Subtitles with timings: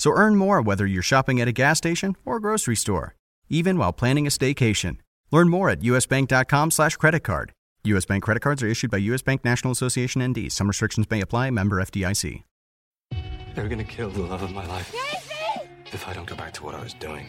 [0.00, 3.14] So earn more whether you're shopping at a gas station or grocery store,
[3.50, 4.96] even while planning a staycation.
[5.30, 7.52] Learn more at usbank.com slash credit card.
[7.84, 8.06] U.S.
[8.06, 9.20] Bank credit cards are issued by U.S.
[9.20, 10.50] Bank National Association ND.
[10.50, 11.50] Some restrictions may apply.
[11.50, 12.42] Member FDIC.
[13.54, 14.94] They're gonna kill the love of my life.
[15.92, 17.28] If I don't go back to what I was doing.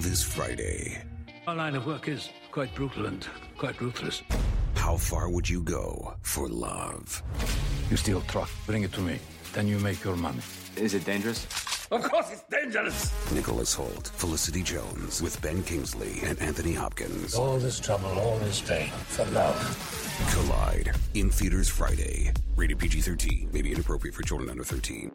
[0.00, 1.00] This Friday,
[1.46, 3.24] Our line of work is quite brutal and
[3.56, 4.24] quite ruthless.
[4.74, 7.22] how far would you go for love?
[7.90, 9.20] You steal truck, bring it to me.
[9.52, 10.40] Then you make your money.
[10.78, 11.44] Is it dangerous?
[11.90, 13.32] Of course it's dangerous!
[13.32, 17.34] Nicholas Hoult, Felicity Jones, with Ben Kingsley and Anthony Hopkins.
[17.34, 19.56] All this trouble, all this pain, for love.
[20.32, 22.32] Collide in theaters Friday.
[22.54, 23.52] Rated PG-13.
[23.52, 25.10] May be inappropriate for children under 13.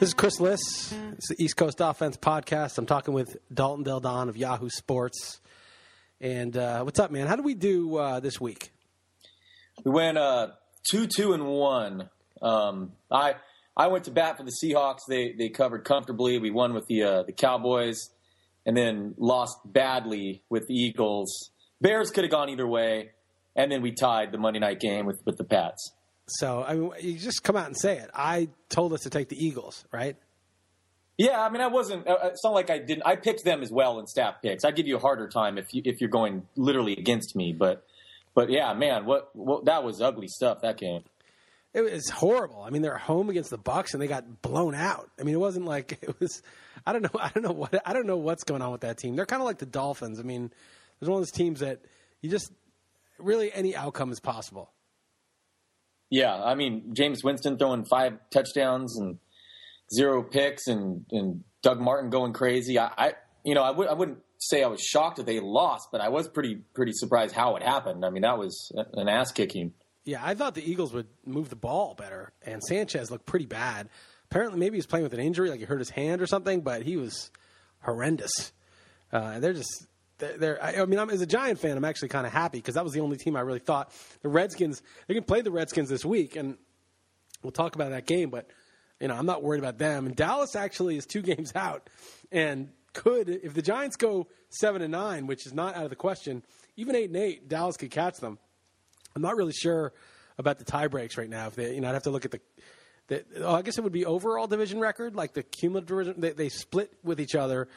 [0.00, 0.92] This is Chris Liss.
[1.12, 2.78] It's the East Coast Offense Podcast.
[2.78, 5.40] I'm talking with Dalton Del Don of Yahoo Sports.
[6.20, 7.28] And uh, what's up, man?
[7.28, 8.72] How did we do uh, this week?
[9.84, 10.48] We went uh,
[10.90, 12.10] two, two, and one.
[12.44, 13.36] Um, I
[13.76, 15.00] I went to bat for the Seahawks.
[15.08, 16.38] They they covered comfortably.
[16.38, 18.10] We won with the uh, the Cowboys,
[18.66, 21.50] and then lost badly with the Eagles.
[21.80, 23.10] Bears could have gone either way,
[23.56, 25.92] and then we tied the Monday night game with with the Pats.
[26.26, 28.08] So, I mean, you just come out and say it.
[28.14, 30.16] I told us to take the Eagles, right?
[31.18, 32.08] Yeah, I mean, I wasn't.
[32.08, 33.02] uh, It's not like I didn't.
[33.06, 34.64] I picked them as well in staff picks.
[34.64, 37.84] I give you a harder time if you if you're going literally against me, but
[38.34, 41.04] but yeah, man, what, what that was ugly stuff that game.
[41.74, 42.62] It was horrible.
[42.62, 45.10] I mean, they're home against the Bucks and they got blown out.
[45.18, 46.42] I mean, it wasn't like it was.
[46.86, 47.20] I don't know.
[47.20, 47.82] I don't know what.
[47.84, 49.16] I don't know what's going on with that team.
[49.16, 50.20] They're kind of like the Dolphins.
[50.20, 50.52] I mean,
[51.00, 51.80] there's one of those teams that
[52.22, 52.52] you just
[53.18, 54.70] really any outcome is possible.
[56.10, 59.18] Yeah, I mean Jameis Winston throwing five touchdowns and
[59.92, 62.78] zero picks, and and Doug Martin going crazy.
[62.78, 63.12] I, I
[63.44, 66.08] you know I would I wouldn't say I was shocked that they lost, but I
[66.08, 68.04] was pretty pretty surprised how it happened.
[68.04, 69.72] I mean that was an ass kicking.
[70.04, 73.88] Yeah, I thought the Eagles would move the ball better, and Sanchez looked pretty bad.
[74.30, 76.82] Apparently, maybe he's playing with an injury, like he hurt his hand or something, but
[76.82, 77.30] he was
[77.80, 78.52] horrendous.
[79.12, 79.86] Uh, they're just,
[80.18, 82.74] they're, they're I, mean, I'm, as a Giant fan, I'm actually kind of happy because
[82.74, 84.82] that was the only team I really thought the Redskins.
[85.06, 86.58] They can play the Redskins this week, and
[87.42, 88.48] we'll talk about that game, but
[89.00, 90.06] you know, I'm not worried about them.
[90.06, 91.88] And Dallas actually is two games out,
[92.30, 95.96] and could if the Giants go seven and nine, which is not out of the
[95.96, 96.42] question,
[96.76, 98.38] even eight and eight, Dallas could catch them.
[99.14, 99.92] I'm not really sure
[100.38, 101.46] about the tie breaks right now.
[101.46, 102.40] If they, you know, I'd have to look at the.
[103.08, 106.20] the oh, I guess it would be overall division record, like the cumulative.
[106.20, 107.68] They, they split with each other.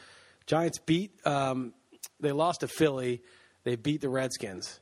[0.46, 1.12] Giants beat.
[1.26, 1.74] Um,
[2.20, 3.22] they lost to Philly.
[3.64, 4.80] They beat the Redskins.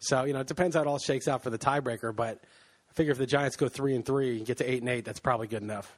[0.00, 2.14] So you know, it depends how it all shakes out for the tiebreaker.
[2.14, 2.44] But
[2.90, 5.04] I figure if the Giants go three and three and get to eight and eight,
[5.04, 5.96] that's probably good enough.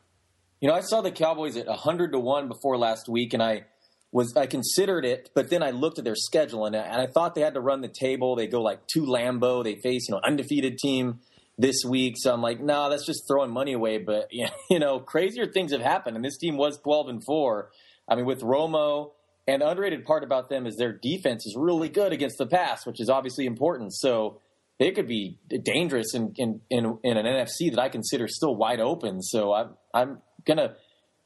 [0.61, 3.65] You know, I saw the Cowboys at hundred to one before last week, and I
[4.13, 7.07] was I considered it, but then I looked at their schedule and I, and I
[7.07, 8.35] thought they had to run the table.
[8.35, 9.63] They go like to Lambeau.
[9.63, 11.21] They face you know undefeated team
[11.59, 13.99] this week, so I'm like, no, nah, that's just throwing money away.
[13.99, 14.29] But
[14.71, 17.71] you know, crazier things have happened, and this team was twelve and four.
[18.09, 19.13] I mean, with Romo.
[19.49, 22.87] And the underrated part about them is their defense is really good against the pass,
[22.87, 23.93] which is obviously important.
[23.93, 24.39] So
[24.79, 28.81] they could be dangerous in in, in, in an NFC that I consider still wide
[28.81, 29.23] open.
[29.23, 30.77] So I'm I'm gonna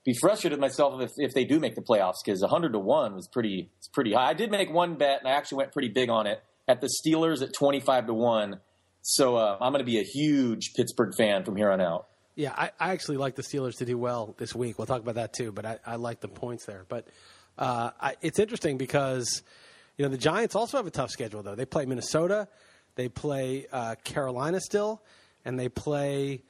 [0.05, 3.15] be frustrated with myself if, if they do make the playoffs because 100 to one
[3.15, 4.31] was pretty it's pretty high.
[4.31, 6.89] I did make one bet and I actually went pretty big on it at the
[6.89, 8.61] Steelers at 25 to one.
[9.03, 12.07] So uh, I'm going to be a huge Pittsburgh fan from here on out.
[12.37, 14.79] Yeah, I, I actually like the Steelers to do well this week.
[14.79, 16.85] We'll talk about that too, but I, I like the points there.
[16.89, 17.07] But
[17.57, 19.43] uh, I, it's interesting because
[19.97, 21.55] you know the Giants also have a tough schedule though.
[21.55, 22.49] They play Minnesota,
[22.97, 25.03] they play uh, Carolina still,
[25.45, 26.43] and they play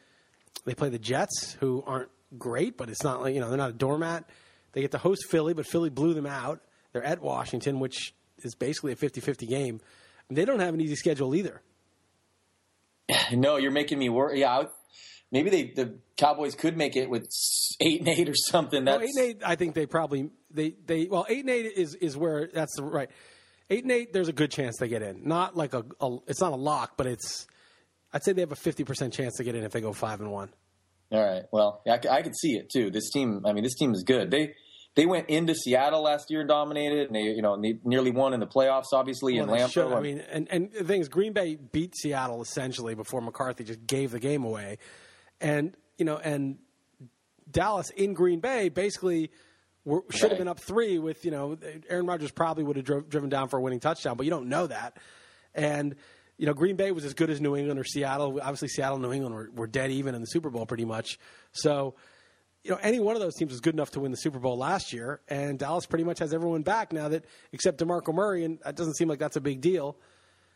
[0.64, 2.08] they play the Jets, who aren't
[2.38, 4.28] great, but it's not like you know they're not a doormat.
[4.72, 6.60] They get to host Philly, but Philly blew them out.
[6.92, 9.80] They're at Washington, which is basically a 50-50 game.
[10.28, 11.62] And they don't have an easy schedule either.
[13.32, 14.40] No, you're making me worry.
[14.40, 14.66] Yeah, I,
[15.30, 17.28] maybe they the Cowboys could make it with
[17.80, 18.84] eight and eight or something.
[18.84, 21.66] That's Well, eight and eight, I think they probably they they well eight and eight
[21.76, 23.10] is is where that's the right.
[23.70, 25.26] Eight and eight, there's a good chance they get in.
[25.28, 27.46] Not like a, a it's not a lock, but it's
[28.12, 30.20] I'd say they have a fifty percent chance to get in if they go five
[30.20, 30.50] and one.
[31.12, 31.42] All right.
[31.52, 32.90] Well, I, I could see it too.
[32.90, 34.30] This team, I mean, this team is good.
[34.30, 34.54] They
[34.96, 38.32] they went into Seattle last year and dominated, and they you know they nearly won
[38.34, 39.70] in the playoffs, obviously in Well, they Lambeau.
[39.72, 39.92] should.
[39.92, 43.86] I mean, and and the thing is, Green Bay beat Seattle essentially before McCarthy just
[43.86, 44.78] gave the game away,
[45.40, 46.58] and you know, and
[47.50, 49.30] Dallas in Green Bay basically
[49.84, 51.58] were, should have been up three with you know
[51.88, 54.48] Aaron Rodgers probably would have drove, driven down for a winning touchdown, but you don't
[54.48, 54.96] know that,
[55.54, 55.94] and.
[56.36, 58.40] You know, Green Bay was as good as New England or Seattle.
[58.40, 61.18] Obviously, Seattle and New England were, were dead even in the Super Bowl pretty much.
[61.52, 61.94] So,
[62.64, 64.56] you know, any one of those teams was good enough to win the Super Bowl
[64.56, 68.58] last year, and Dallas pretty much has everyone back now that except DeMarco Murray, and
[68.64, 69.96] that doesn't seem like that's a big deal.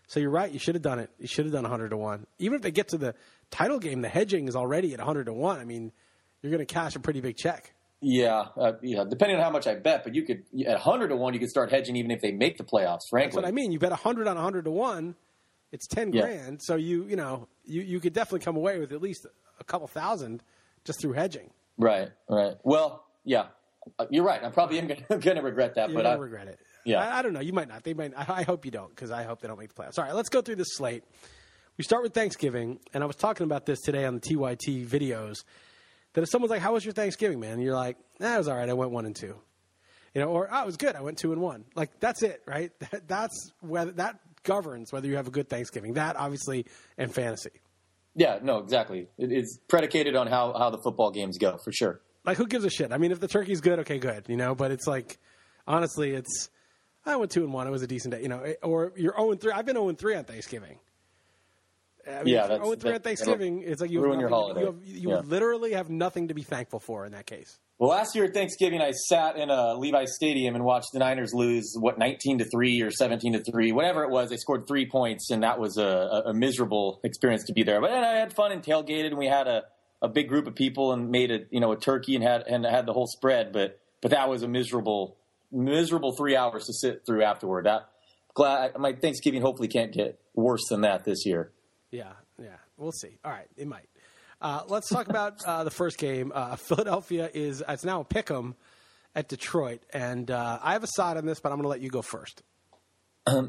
[0.08, 0.50] So you're right.
[0.50, 1.10] You should have done it.
[1.18, 2.26] You should have done 100 to one.
[2.38, 3.14] Even if they get to the
[3.50, 5.60] title game, the hedging is already at 100 to one.
[5.60, 5.92] I mean,
[6.40, 7.74] you're going to cash a pretty big check.
[8.00, 9.04] yeah, uh, yeah.
[9.08, 11.50] Depending on how much I bet, but you could at hundred to one, you could
[11.50, 13.00] start hedging even if they make the playoffs.
[13.10, 13.70] Frankly, That's what I mean.
[13.70, 15.14] You bet 100 on 100 to one.
[15.72, 16.22] It's 10 Yeah.
[16.22, 16.60] grand.
[16.62, 19.26] So you you know you you could definitely come away with at least
[19.60, 20.42] a couple thousand
[20.84, 21.50] just through hedging.
[21.76, 22.56] Right, right.
[22.64, 23.46] Well, yeah,
[23.98, 24.42] Uh, you're right.
[24.42, 25.04] I probably am going
[25.36, 26.58] to regret that, You're but I, regret it.
[26.84, 27.00] yeah.
[27.00, 27.40] I, I don't know.
[27.40, 27.84] You might not.
[27.84, 28.12] They might.
[28.16, 29.98] I, I hope you don't because I hope they don't make the playoffs.
[29.98, 31.04] All right, let's go through this slate.
[31.76, 35.36] We start with Thanksgiving, and I was talking about this today on the TYT videos.
[36.14, 38.48] That if someone's like, "How was your Thanksgiving, man?" and you're like, "That nah, was
[38.48, 38.68] all right.
[38.68, 39.36] I went one and two.
[40.14, 40.96] You know, or oh, it was good.
[40.96, 41.64] I went two and one.
[41.76, 42.72] Like that's it, right?
[42.90, 45.94] That, that's whether that governs whether you have a good Thanksgiving.
[45.94, 47.50] That obviously and fantasy.
[48.14, 49.08] yeah, no, exactly.
[49.18, 52.00] It's predicated on how how the football games go for sure.
[52.24, 52.92] Like who gives a shit?
[52.92, 54.26] I mean, if the turkey's good, okay, good.
[54.28, 55.18] You know, but it's like
[55.66, 56.50] honestly, it's
[57.06, 57.66] I went two and one.
[57.66, 58.22] It was a decent day.
[58.22, 59.52] You know, eh, or you're zero and three.
[59.52, 60.78] I've been zero and three on Thanksgiving.
[62.06, 63.62] I mean, Yeah, that's- 0 and 3 on that- Thanksgiving.
[63.62, 64.60] It's like you ruin have your holiday.
[64.60, 65.18] You, have, you Yeah.
[65.26, 67.58] literally have nothing to be thankful for in that case.
[67.78, 71.32] Well, last year at Thanksgiving, I sat in a Levi Stadium and watched the Niners
[71.32, 74.30] lose what nineteen to three or seventeen to three, whatever it was.
[74.30, 77.80] They scored three points, and that was a, a, miserable experience to be there.
[77.80, 79.62] But I had fun and tailgated, and we had a,
[80.02, 82.64] a big group of people and made a you know a turkey and had and
[82.64, 83.52] had the whole spread.
[83.52, 85.16] But but that was a miserable
[85.52, 87.66] miserable three hours to sit through afterward.
[87.66, 87.90] That
[88.34, 91.52] glad my Thanksgiving hopefully can't get worse than that this year.
[91.92, 92.56] Yeah, yeah.
[92.76, 93.18] We'll see.
[93.24, 93.87] All right, it might.
[94.40, 96.30] Uh, let's talk about uh, the first game.
[96.34, 98.54] Uh, Philadelphia is it's now a pick 'em
[99.14, 101.80] at Detroit, and uh, I have a side on this, but I'm going to let
[101.80, 102.42] you go first.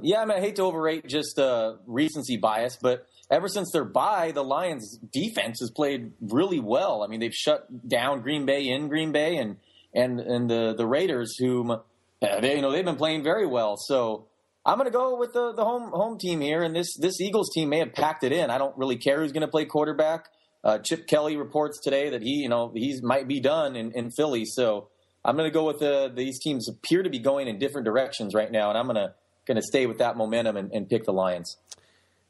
[0.01, 3.85] Yeah, I mean, I hate to overrate just uh, recency bias, but ever since their
[3.85, 7.01] bye, the Lions' defense has played really well.
[7.01, 9.55] I mean, they've shut down Green Bay in Green Bay, and
[9.93, 11.79] and and the the Raiders, whom
[12.19, 13.77] they you know they've been playing very well.
[13.77, 14.27] So
[14.65, 17.49] I'm going to go with the the home home team here, and this this Eagles
[17.53, 18.49] team may have packed it in.
[18.49, 20.25] I don't really care who's going to play quarterback.
[20.63, 24.11] Uh, Chip Kelly reports today that he you know he's might be done in, in
[24.11, 24.89] Philly, so
[25.23, 28.33] I'm going to go with the these teams appear to be going in different directions
[28.33, 29.13] right now, and I'm going to
[29.45, 31.57] going to stay with that momentum and, and pick the Lions.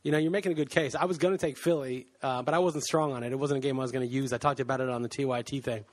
[0.04, 0.96] You know, you're making a good case.
[0.96, 3.34] I was going to take Philly, uh, but I wasn't strong on it.
[3.34, 4.32] It wasn't a game I was going to use.
[4.32, 5.84] I talked about it on the TYT thing.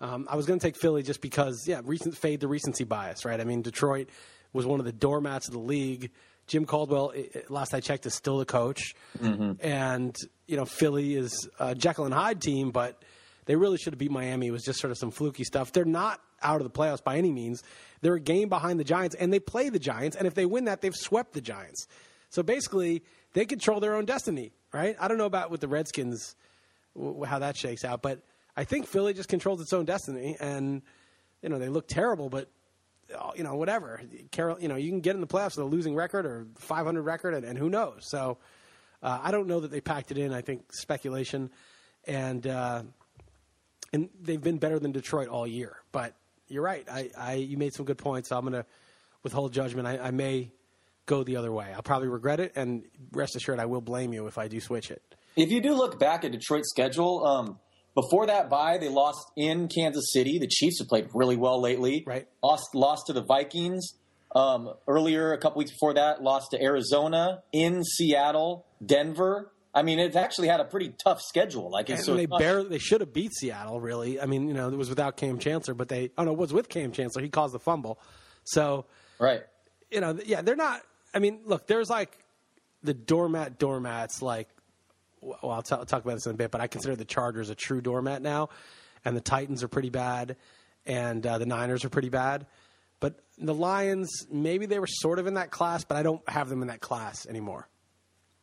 [0.00, 3.24] Um, I was going to take Philly just because, yeah, recent fade the recency bias,
[3.24, 3.40] right?
[3.40, 4.08] I mean, Detroit
[4.52, 6.10] was one of the doormats of the league.
[6.46, 7.12] Jim Caldwell,
[7.48, 9.52] last I checked, is still the coach, mm-hmm.
[9.60, 10.14] and
[10.46, 13.02] you know Philly is a Jekyll and Hyde team, but
[13.46, 14.48] they really should have beat Miami.
[14.48, 15.72] It was just sort of some fluky stuff.
[15.72, 17.62] They're not out of the playoffs by any means.
[18.00, 20.16] They're a game behind the Giants, and they play the Giants.
[20.16, 21.86] And if they win that, they've swept the Giants.
[22.30, 24.96] So basically, they control their own destiny, right?
[25.00, 26.36] I don't know about with the Redskins
[27.26, 28.22] how that shakes out, but
[28.56, 30.82] I think Philly just controls its own destiny, and
[31.42, 32.50] you know they look terrible, but
[33.36, 34.00] you know whatever.
[34.30, 37.02] Carol, you know you can get in the playoffs with a losing record or 500
[37.02, 38.06] record, and, and who knows?
[38.08, 38.38] So
[39.02, 40.32] uh, I don't know that they packed it in.
[40.32, 41.50] I think speculation,
[42.06, 42.82] and uh,
[43.92, 45.76] and they've been better than Detroit all year.
[45.92, 46.14] But
[46.48, 46.86] you're right.
[46.90, 48.30] I, I you made some good points.
[48.30, 48.66] So I'm going to
[49.22, 49.86] withhold judgment.
[49.86, 50.52] I, I may
[51.06, 51.72] go the other way.
[51.74, 54.90] I'll probably regret it, and rest assured, I will blame you if I do switch
[54.90, 55.02] it.
[55.36, 57.58] If you do look back at Detroit's schedule, um,
[57.96, 60.38] before that bye, they lost in Kansas City.
[60.38, 62.04] The Chiefs have played really well lately.
[62.06, 62.28] Right.
[62.42, 63.94] Lost lost to the Vikings.
[64.34, 69.50] Um, earlier, a couple weeks before that, lost to Arizona, in Seattle, Denver.
[69.74, 71.70] I mean, it's actually had a pretty tough schedule.
[71.70, 72.38] Like it's And so they tough.
[72.38, 73.80] barely they should have beat Seattle.
[73.80, 76.38] Really, I mean, you know, it was without Kam Chancellor, but they oh no, it
[76.38, 77.22] was with Kam Chancellor.
[77.22, 77.98] He caused the fumble,
[78.44, 78.84] so
[79.18, 79.42] right.
[79.90, 80.82] you know, yeah, they're not.
[81.14, 82.18] I mean, look, there's like
[82.82, 84.20] the doormat doormats.
[84.20, 84.48] Like,
[85.20, 87.50] well, I'll, t- I'll talk about this in a bit, but I consider the Chargers
[87.50, 88.48] a true doormat now,
[89.04, 90.36] and the Titans are pretty bad,
[90.84, 92.46] and uh, the Niners are pretty bad.
[93.00, 96.48] But the Lions, maybe they were sort of in that class, but I don't have
[96.48, 97.68] them in that class anymore.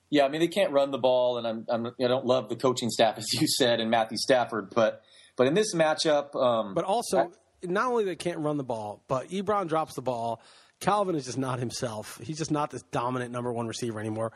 [0.09, 2.55] Yeah, I mean they can't run the ball, and I'm, I'm I don't love the
[2.55, 5.01] coaching staff as you said and Matthew Stafford, but
[5.35, 7.31] but in this matchup, um, But also,
[7.63, 10.41] not only they can't run the ball, but Ebron drops the ball.
[10.79, 12.19] Calvin is just not himself.
[12.21, 14.33] He's just not this dominant number one receiver anymore.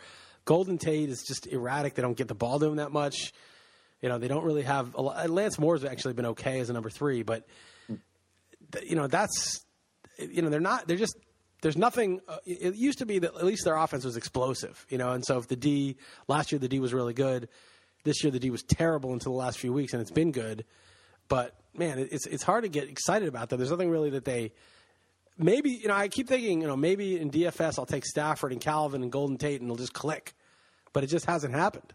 [0.47, 1.93] Golden Tate is just erratic.
[1.95, 3.33] They don't get the ball to him that much.
[4.01, 4.95] You know, they don't really have.
[4.95, 7.45] A lot, Lance Moore's actually been okay as a number three, but
[8.81, 9.65] you know that's
[10.17, 10.87] you know they're not.
[10.87, 11.17] They're just
[11.61, 12.21] there's nothing.
[12.27, 14.85] Uh, it used to be that at least their offense was explosive.
[14.89, 15.97] You know, and so if the D
[16.29, 17.49] last year the D was really good,
[18.05, 20.63] this year the D was terrible until the last few weeks, and it's been good.
[21.27, 23.57] But man, it- it's it's hard to get excited about that.
[23.57, 24.53] There's nothing really that they.
[25.37, 28.61] Maybe you know I keep thinking you know maybe in DFS I'll take Stafford and
[28.61, 30.33] Calvin and Golden Tate and it'll just click,
[30.93, 31.93] but it just hasn't happened.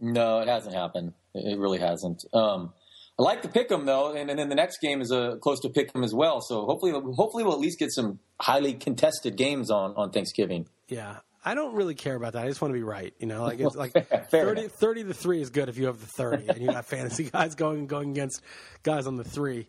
[0.00, 1.14] No, it hasn't happened.
[1.34, 2.24] It really hasn't.
[2.32, 2.72] Um,
[3.18, 5.60] I like to pick them though, and, and then the next game is a close
[5.60, 6.40] to pick them as well.
[6.42, 10.66] So hopefully, hopefully we'll at least get some highly contested games on on Thanksgiving.
[10.88, 12.44] Yeah, I don't really care about that.
[12.44, 13.14] I just want to be right.
[13.18, 13.92] You know, like it's like
[14.30, 16.84] Fair 30, 30 to three is good if you have the thirty and you got
[16.86, 18.42] fantasy guys going going against
[18.82, 19.68] guys on the three.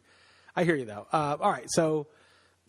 [0.56, 1.08] I hear you though.
[1.12, 2.08] Uh, all right, so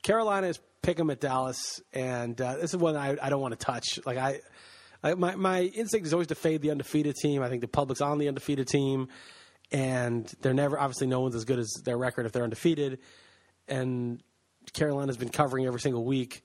[0.03, 3.59] Carolina is pick 'em at Dallas, and uh, this is one I, I don't want
[3.59, 4.01] to touch.
[4.07, 4.41] Like I,
[5.03, 7.43] I, my my instinct is always to fade the undefeated team.
[7.43, 9.09] I think the public's on the undefeated team,
[9.71, 13.01] and they're never obviously no one's as good as their record if they're undefeated,
[13.67, 14.23] and
[14.73, 16.45] Carolina's been covering every single week,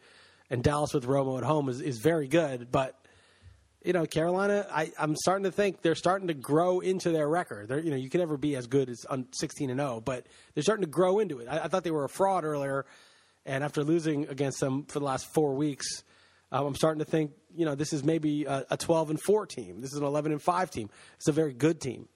[0.50, 3.00] and Dallas with Romo at home is, is very good, but
[3.83, 7.67] you know Carolina, I, I'm starting to think they're starting to grow into their record.
[7.67, 10.25] They're, you know, you can never be as good as on 16 and 0, but
[10.53, 11.48] they're starting to grow into it.
[11.48, 12.86] I, I thought they were a fraud earlier,
[13.45, 16.03] and after losing against them for the last four weeks,
[16.51, 19.45] um, I'm starting to think you know this is maybe a, a 12 and 4
[19.45, 19.81] team.
[19.81, 20.89] This is an 11 and 5 team.
[21.17, 22.07] It's a very good team.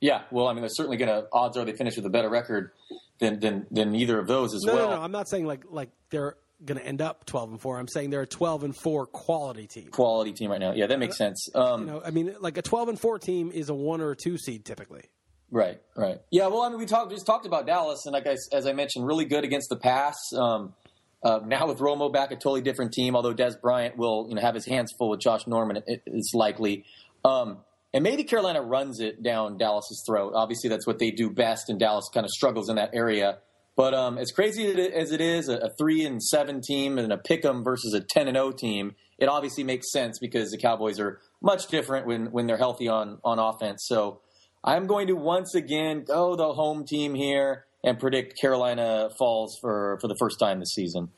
[0.00, 1.26] Yeah, well, I mean, they're certainly going to.
[1.32, 2.70] Odds are they finish with a better record
[3.18, 4.90] than than, than either of those as No, well.
[4.90, 5.02] no, no.
[5.02, 7.78] I'm not saying like like they're going to end up 12 and 4.
[7.78, 9.88] I'm saying they're a 12 and 4 quality team.
[9.90, 10.72] Quality team right now.
[10.72, 11.48] Yeah, that makes sense.
[11.54, 14.10] Um, You know, I mean, like a 12 and 4 team is a one or
[14.12, 15.04] a two seed typically.
[15.50, 16.20] Right, right.
[16.30, 18.72] Yeah, well, I mean, we talked just talked about Dallas, and like I, as I
[18.72, 20.16] mentioned, really good against the pass.
[20.36, 20.74] Um,
[21.22, 23.16] uh, now with Romo back, a totally different team.
[23.16, 26.32] Although Dez Bryant will, you know, have his hands full with Josh Norman, it, it's
[26.34, 26.84] likely.
[27.24, 27.58] Um,
[27.94, 30.32] and maybe Carolina runs it down Dallas's throat.
[30.34, 33.38] Obviously, that's what they do best, and Dallas kind of struggles in that area.
[33.74, 37.16] But um, as crazy as it is, a, a three and seven team and a
[37.16, 41.20] pick'em versus a ten and zero team, it obviously makes sense because the Cowboys are
[41.40, 43.84] much different when when they're healthy on on offense.
[43.86, 44.20] So
[44.62, 49.98] I'm going to once again go the home team here and predict Carolina falls for
[50.00, 51.10] for the first time this season.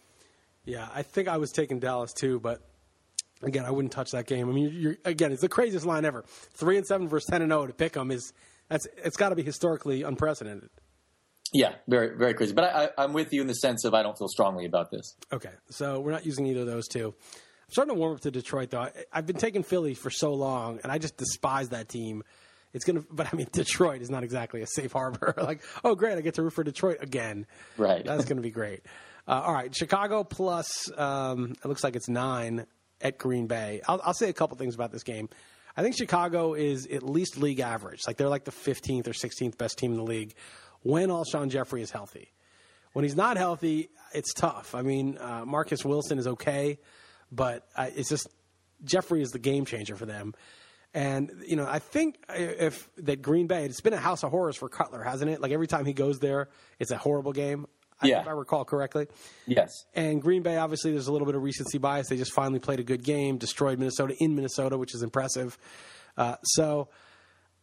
[0.64, 2.61] Yeah, I think I was taking Dallas too, but
[3.42, 4.49] again, I wouldn't touch that game.
[4.49, 6.25] I mean, you're, again, it's the craziest line ever.
[6.54, 8.32] Three and seven versus ten and zero to pick them is
[8.68, 10.70] that's it's got to be historically unprecedented.
[11.52, 12.52] Yeah, very very crazy.
[12.52, 14.90] But I, I, I'm with you in the sense of I don't feel strongly about
[14.90, 15.16] this.
[15.32, 17.09] Okay, so we're not using either of those two.
[17.09, 18.82] I'm starting to warm up to Detroit though.
[18.82, 22.23] I, I've been taking Philly for so long, and I just despise that team.
[22.73, 25.35] It's gonna, but I mean, Detroit is not exactly a safe harbor.
[25.39, 27.47] like, oh great, I get to root for Detroit again.
[27.77, 28.05] Right.
[28.05, 28.81] That's gonna be great.
[29.27, 30.91] Uh, all right, Chicago plus.
[30.97, 32.67] Um, it looks like it's nine
[33.00, 33.81] at Green Bay.
[33.89, 35.29] I'll, I'll say a couple things about this game.
[35.77, 38.00] I think Chicago is at least league average.
[38.07, 40.35] Like they're like the 15th or 16th best team in the league
[40.83, 42.33] when Alshon Jeffery is healthy.
[42.93, 44.75] When he's not healthy, it's tough.
[44.75, 46.79] I mean, uh, Marquess Wilson is okay,
[47.31, 48.29] but uh, it's just
[48.85, 50.35] Jeffery is the game changer for them.
[50.92, 54.56] And you know, I think if that Green Bay, it's been a house of horrors
[54.56, 55.40] for Cutler, hasn't it?
[55.40, 57.66] Like every time he goes there, it's a horrible game.
[58.02, 58.23] I- Yeah.
[58.23, 59.06] if I recall correctly.
[59.47, 59.70] Yes.
[59.94, 62.09] And Green Bay, obviously, there's a little bit of recency bias.
[62.09, 65.56] They just finally played a good game, destroyed Minnesota in Minnesota, which is impressive.
[66.16, 66.88] Uh, so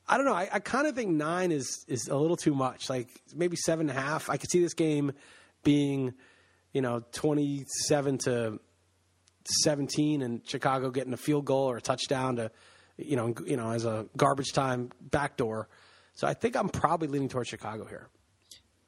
[0.08, 0.34] I don't know.
[0.36, 2.90] I, I kind of think nine is is a little too much.
[2.90, 4.30] Like maybe seven and a half.
[4.30, 5.12] I could see this game
[5.64, 6.14] being,
[6.72, 8.60] you know, twenty seven to
[9.64, 12.52] seventeen, and Chicago getting a field goal or a touchdown to,
[12.98, 15.68] you know, you know, as a garbage time backdoor.
[16.16, 18.10] So I think I'm probably leaning towards Chicago here.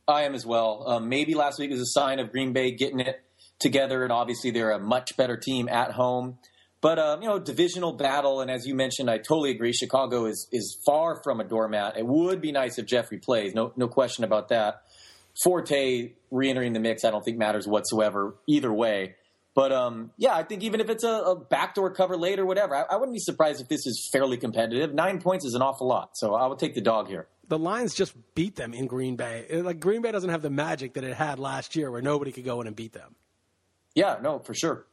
[0.08, 0.84] I am as well.
[0.88, 3.22] Um, maybe last week was a sign of Green Bay getting it
[3.60, 6.40] together, and obviously they're a much better team at home.
[6.82, 9.74] But um, you know, divisional battle, and as you mentioned, I totally agree.
[9.74, 11.98] Chicago is is far from a doormat.
[11.98, 14.82] It would be nice if Jeffery plays, no no question about that.
[15.44, 19.16] Forte re-entering the mix, I don't think matters whatsoever either way.
[19.60, 22.76] But um, yeah, I think even if it's a, a backdoor cover late or whatever,
[22.76, 24.94] I, I wouldn't be surprised if this is fairly competitive.
[24.94, 27.28] Nine points is an awful lot, so I will take the dog here.
[27.50, 29.46] the Lions just beat them in Green Bay.
[29.50, 32.32] It- Like Green Bay doesn't have the magic that it had last year, where nobody
[32.32, 33.16] could go in and beat them.
[33.96, 34.86] Yeah, no, for sure.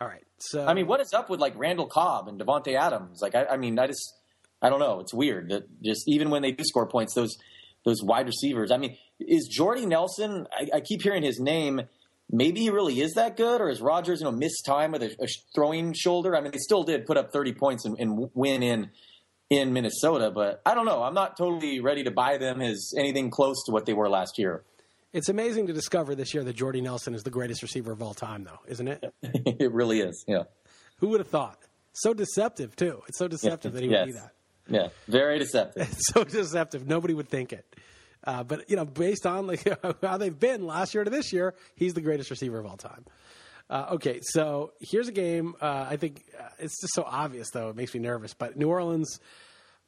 [0.00, 3.18] All right, so I mean, what is up with like Randall Cobb and Davante Adams?
[3.20, 4.14] Like, I, I mean, I just,
[4.62, 5.00] I don't know.
[5.00, 7.36] It's weird that just even when they do score points, those
[7.84, 8.70] those wide receivers.
[8.70, 10.46] I mean, is Jordy Nelson?
[10.58, 11.82] I, I keep hearing his name.
[12.30, 15.16] Maybe he really is that good, or is Rodgers, you know, missed time with a,
[15.22, 16.36] a throwing shoulder?
[16.36, 18.90] I mean, they still did put up 30 points and, and win in
[19.50, 21.02] in Minnesota, but I don't know.
[21.02, 24.38] I'm not totally ready to buy them as anything close to what they were last
[24.38, 24.62] year.
[25.14, 28.12] It's amazing to discover this year that Jordy Nelson is the greatest receiver of all
[28.12, 29.04] time, though, isn't it?
[29.22, 30.22] it really is.
[30.28, 30.42] Yeah.
[30.98, 31.58] Who would have thought?
[31.94, 33.02] So deceptive too.
[33.08, 34.06] It's so deceptive that he yes.
[34.06, 34.32] would do that.
[34.68, 35.88] Yeah, very deceptive.
[35.92, 36.86] It's so deceptive.
[36.86, 37.64] Nobody would think it.
[38.24, 39.66] Uh, but you know, based on like
[40.02, 43.04] how they've been last year to this year, he's the greatest receiver of all time.
[43.70, 45.54] Uh, okay, so here's a game.
[45.60, 47.68] Uh, I think uh, it's just so obvious, though.
[47.68, 48.32] It makes me nervous.
[48.32, 49.20] But New Orleans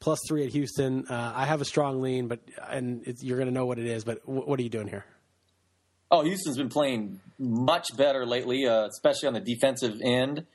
[0.01, 1.07] plus three at Houston.
[1.09, 4.05] Uh, I have a strong lean, but and you're going to know what it is.
[4.05, 5.05] But w- what are you doing here?
[6.11, 10.47] Oh, Houston's been playing much better lately, uh, especially on the defensive end.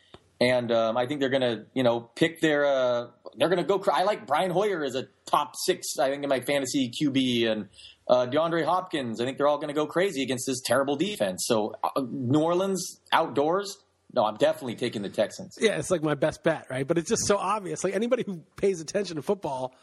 [0.42, 2.66] And um, I think they're going to, you know, pick their.
[2.66, 3.84] Uh, they're going to go.
[3.92, 5.98] I like Brian Hoyer as a top six.
[6.00, 7.70] I think in my fantasy QB and
[8.08, 9.22] uh, DeAndre Hopkins.
[9.22, 11.46] I think they're all going to go crazy against this terrible defense.
[11.48, 13.78] So uh, New Orleans outdoors.
[14.14, 15.58] No, I'm definitely taking the Texans.
[15.60, 16.88] Yeah, it's like my best bet, right?
[16.88, 17.84] But it's just so obvious.
[17.84, 19.74] Like anybody who pays attention to football,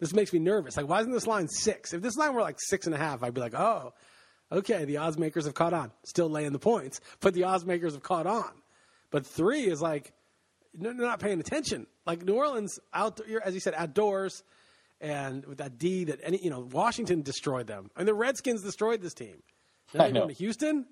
[0.00, 0.76] this makes me nervous.
[0.76, 1.92] Like, why isn't this line six?
[1.92, 3.92] If this line were like six and a half, I'd be like, oh,
[4.50, 5.92] okay, the odds makers have caught on.
[6.04, 8.50] Still laying the points, but the odds makers have caught on.
[9.10, 10.12] But three is like
[10.74, 11.86] they're not paying attention.
[12.06, 14.42] Like New Orleans out, as you said, outdoors,
[15.00, 19.00] and with that D that any you know Washington destroyed them, and the Redskins destroyed
[19.02, 19.42] this team.
[19.94, 20.20] Now I they're know.
[20.20, 20.86] going to Houston.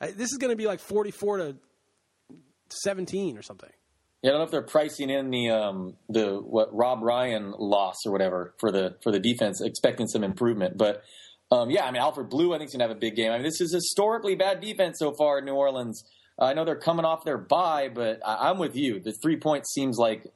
[0.00, 1.56] This is going to be like forty-four to
[2.68, 3.70] seventeen or something.
[4.22, 7.96] Yeah, I don't know if they're pricing in the um, the what Rob Ryan loss
[8.06, 10.76] or whatever for the for the defense, expecting some improvement.
[10.78, 11.02] But
[11.50, 13.30] um, yeah, I mean Alfred Blue, I think is gonna have a big game.
[13.30, 16.04] I mean this is historically bad defense so far in New Orleans.
[16.38, 19.00] I know they're coming off their bye, but I, I'm with you.
[19.00, 20.26] The three points seems like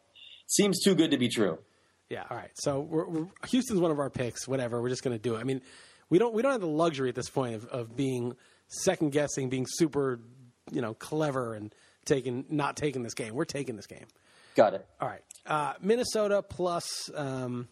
[0.46, 1.58] seems too good to be true.
[2.08, 2.24] Yeah.
[2.30, 2.50] All right.
[2.54, 4.48] So we're, we're, Houston's one of our picks.
[4.48, 4.80] Whatever.
[4.80, 5.40] We're just going to do it.
[5.40, 5.60] I mean,
[6.08, 8.34] we don't we don't have the luxury at this point of, of being
[8.68, 10.20] second guessing, being super,
[10.70, 11.74] you know, clever and
[12.04, 13.34] taking not taking this game.
[13.34, 14.06] We're taking this game.
[14.54, 14.86] Got it.
[15.00, 15.22] All right.
[15.46, 17.68] Uh, Minnesota plus um,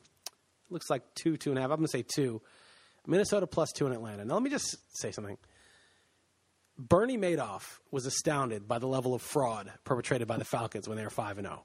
[0.71, 1.71] looks like two two and a half.
[1.71, 2.42] I'm going to say two.
[3.06, 4.25] Minnesota plus two in Atlanta.
[4.25, 5.38] Now let me just say something.
[6.78, 11.05] Bernie Madoff was astounded by the level of fraud perpetrated by the Falcons when they
[11.05, 11.64] were five and zero.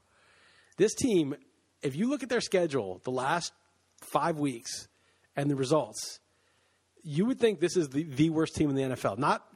[0.76, 1.34] This team,
[1.82, 3.52] if you look at their schedule, the last
[4.00, 4.88] five weeks
[5.36, 6.20] and the results,
[7.02, 9.18] you would think this is the, the worst team in the NFL.
[9.18, 9.46] Not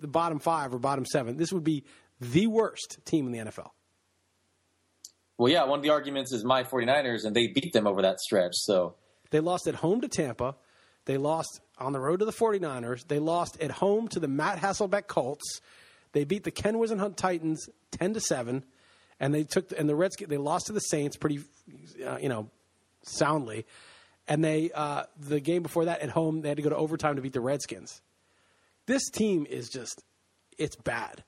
[0.00, 1.36] the bottom five or bottom seven.
[1.36, 1.84] This would be
[2.20, 3.70] the worst team in the NFL.
[5.36, 8.20] Well, yeah, one of the arguments is my 49ers, and they beat them over that
[8.20, 8.52] stretch.
[8.54, 8.94] So
[9.30, 10.56] They lost at home to Tampa.
[11.06, 13.06] They lost on the road to the 49ers.
[13.06, 15.60] They lost at home to the Matt Hasselbeck Colts.
[16.12, 18.64] They beat the Ken Whisenhunt Titans 10 to 7
[19.20, 21.40] and they took and the Redskins they lost to the Saints pretty
[22.06, 22.50] uh, you know
[23.02, 23.66] soundly.
[24.26, 27.16] And they uh, the game before that at home they had to go to overtime
[27.16, 28.00] to beat the Redskins.
[28.86, 30.02] This team is just
[30.58, 31.24] it's bad.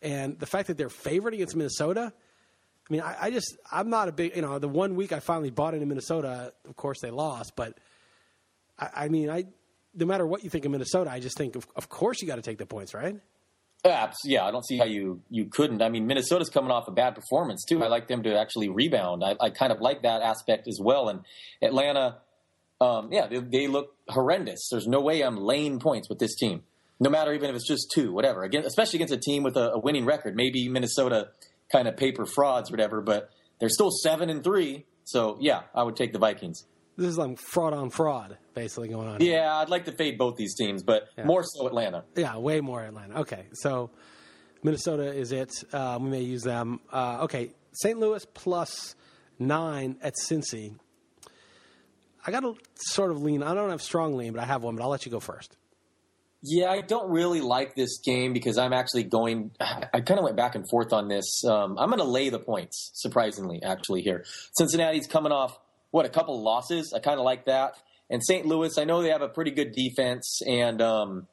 [0.00, 2.12] And the fact that they're favored against Minnesota,
[2.88, 5.20] I mean, I, I just I'm not a big you know the one week I
[5.20, 7.78] finally bought into Minnesota, of course they lost, but
[8.78, 9.46] I, I mean I
[9.94, 12.36] no matter what you think of Minnesota, I just think of, of course you got
[12.36, 13.16] to take the points, right?
[13.84, 15.82] Abs- yeah, I don't see how you you couldn't.
[15.82, 17.82] I mean, Minnesota's coming off a bad performance too.
[17.82, 19.24] I like them to actually rebound.
[19.24, 21.08] I, I kind of like that aspect as well.
[21.08, 21.24] And
[21.60, 22.18] Atlanta,
[22.80, 24.68] um, yeah, they, they look horrendous.
[24.70, 26.62] There's no way I'm laying points with this team,
[27.00, 28.44] no matter even if it's just two, whatever.
[28.44, 30.36] Again, especially against a team with a, a winning record.
[30.36, 31.30] Maybe Minnesota
[31.72, 34.84] kind of paper frauds, whatever, but they're still seven and three.
[35.04, 36.66] So yeah, I would take the Vikings.
[36.96, 39.20] This is like fraud on fraud, basically going on.
[39.20, 39.34] here.
[39.36, 42.04] Yeah, I'd like to fade both these teams, but more so Atlanta.
[42.14, 43.20] Yeah, way more Atlanta.
[43.20, 43.90] Okay, so
[44.62, 45.50] Minnesota is it.
[45.72, 46.80] Uh, we may use them.
[46.92, 47.98] Uh, okay, St.
[47.98, 48.94] Louis plus
[49.38, 50.74] nine at Cincy.
[52.24, 53.42] I got to sort of lean.
[53.42, 54.76] I don't have strong lean, but I have one.
[54.76, 55.56] But I'll let you go first.
[56.44, 59.52] Yeah, I don't really like this game because I'm actually going.
[59.60, 61.44] I kind of went back and forth on this.
[61.44, 64.24] Um, I'm going to lay the points, surprisingly, actually, here.
[64.56, 65.56] Cincinnati's coming off,
[65.92, 66.92] what, a couple losses?
[66.92, 67.76] I kind of like that.
[68.10, 68.44] And St.
[68.44, 71.28] Louis, I know they have a pretty good defense, and um,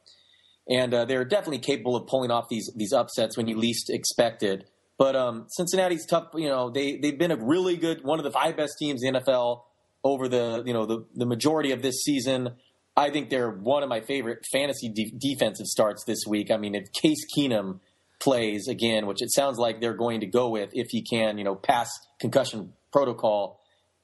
[0.69, 4.43] and uh, they're definitely capable of pulling off these these upsets when you least expect
[4.43, 4.69] it.
[4.97, 6.27] But um, Cincinnati's tough.
[6.35, 9.13] You know, they they've been a really good one of the five best teams in
[9.13, 9.63] the NFL
[10.03, 12.51] over the you know the the majority of this season.
[12.95, 16.51] I think they're one of my favorite fantasy de- defensive starts this week.
[16.51, 17.79] I mean, if Case Keenum
[18.19, 21.43] plays again, which it sounds like they're going to go with if he can, you
[21.43, 23.58] know, pass concussion protocol,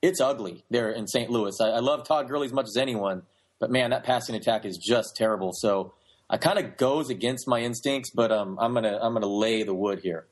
[0.06, 1.30] it's ugly there in St.
[1.30, 1.56] Louis.
[1.60, 3.24] I, I love Todd Gurley as much as anyone,
[3.60, 5.52] but man, that passing attack is just terrible.
[5.54, 5.94] So
[6.30, 9.74] I kind of goes against my instincts, but um, I'm gonna I'm gonna lay the
[9.74, 10.26] wood here.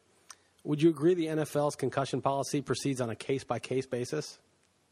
[0.64, 4.40] Would you agree the NFL's concussion policy proceeds on a case by case basis?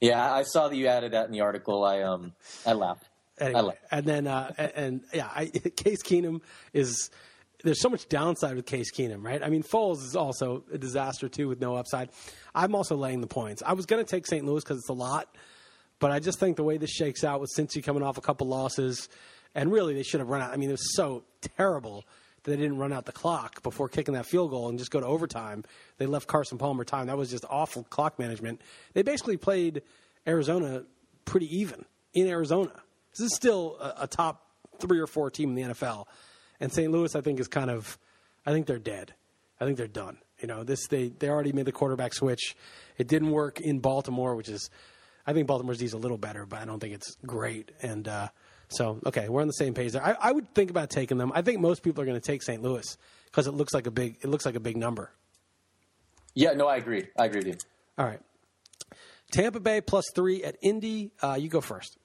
[0.01, 1.83] Yeah, I I saw that you added that in the article.
[1.83, 2.33] I um
[2.65, 3.07] I laughed.
[3.39, 6.41] Anyway, like- and then uh, and, and yeah, I, Case Keenum
[6.73, 7.09] is
[7.63, 9.41] there's so much downside with Case Keenum, right?
[9.41, 12.09] I mean, Foles is also a disaster too with no upside.
[12.53, 13.63] I'm also laying the points.
[13.65, 14.45] I was going to take St.
[14.45, 15.33] Louis because it's a lot,
[15.99, 18.47] but I just think the way this shakes out with Cincy coming off a couple
[18.47, 19.09] losses,
[19.55, 20.51] and really they should have run out.
[20.51, 21.23] I mean, it was so
[21.57, 22.05] terrible
[22.43, 24.99] that they didn't run out the clock before kicking that field goal and just go
[24.99, 25.63] to overtime.
[25.97, 27.07] They left Carson Palmer time.
[27.07, 28.61] That was just awful clock management.
[28.93, 29.83] They basically played
[30.27, 30.83] Arizona
[31.25, 32.71] pretty even in Arizona.
[33.11, 34.47] This is still a, a top
[34.79, 36.05] three or four team in the NFL.
[36.59, 36.91] And St.
[36.91, 37.97] Louis, I think, is kind of,
[38.45, 39.13] I think they're dead.
[39.59, 40.17] I think they're done.
[40.41, 42.55] You know, this they they already made the quarterback switch.
[42.97, 44.69] It didn't work in Baltimore, which is,
[45.25, 47.71] I think Baltimore's D is a little better, but I don't think it's great.
[47.81, 48.29] And uh,
[48.69, 50.03] so, okay, we're on the same page there.
[50.03, 51.31] I, I would think about taking them.
[51.35, 52.61] I think most people are going to take St.
[52.61, 55.11] Louis because it looks like a big it looks like a big number.
[56.33, 57.07] Yeah, no, I agree.
[57.17, 57.55] I agree with you.
[57.97, 58.21] All right,
[59.31, 61.11] Tampa Bay plus three at Indy.
[61.21, 61.97] Uh, you go first.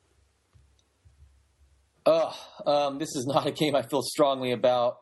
[2.05, 2.33] Oh,
[2.67, 4.99] um, this is not a game I feel strongly about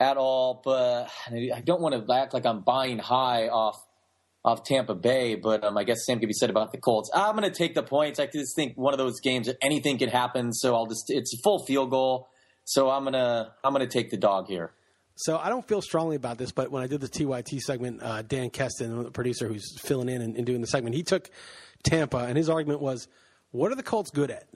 [0.00, 0.60] at all.
[0.64, 3.76] But I don't want to act like I'm buying high off
[4.44, 5.34] off Tampa Bay.
[5.36, 7.10] But um, I guess same could be said about the Colts.
[7.14, 8.20] I'm going to take the points.
[8.20, 10.52] I just think one of those games that anything can happen.
[10.52, 12.28] So I'll just it's a full field goal.
[12.64, 14.72] So I'm gonna I'm gonna take the dog here.
[15.16, 18.22] So I don't feel strongly about this, but when I did the TYT segment, uh,
[18.22, 21.30] Dan Keston, the producer who's filling in and, and doing the segment, he took
[21.84, 23.06] Tampa, and his argument was,
[23.52, 24.48] "What are the Colts good at?"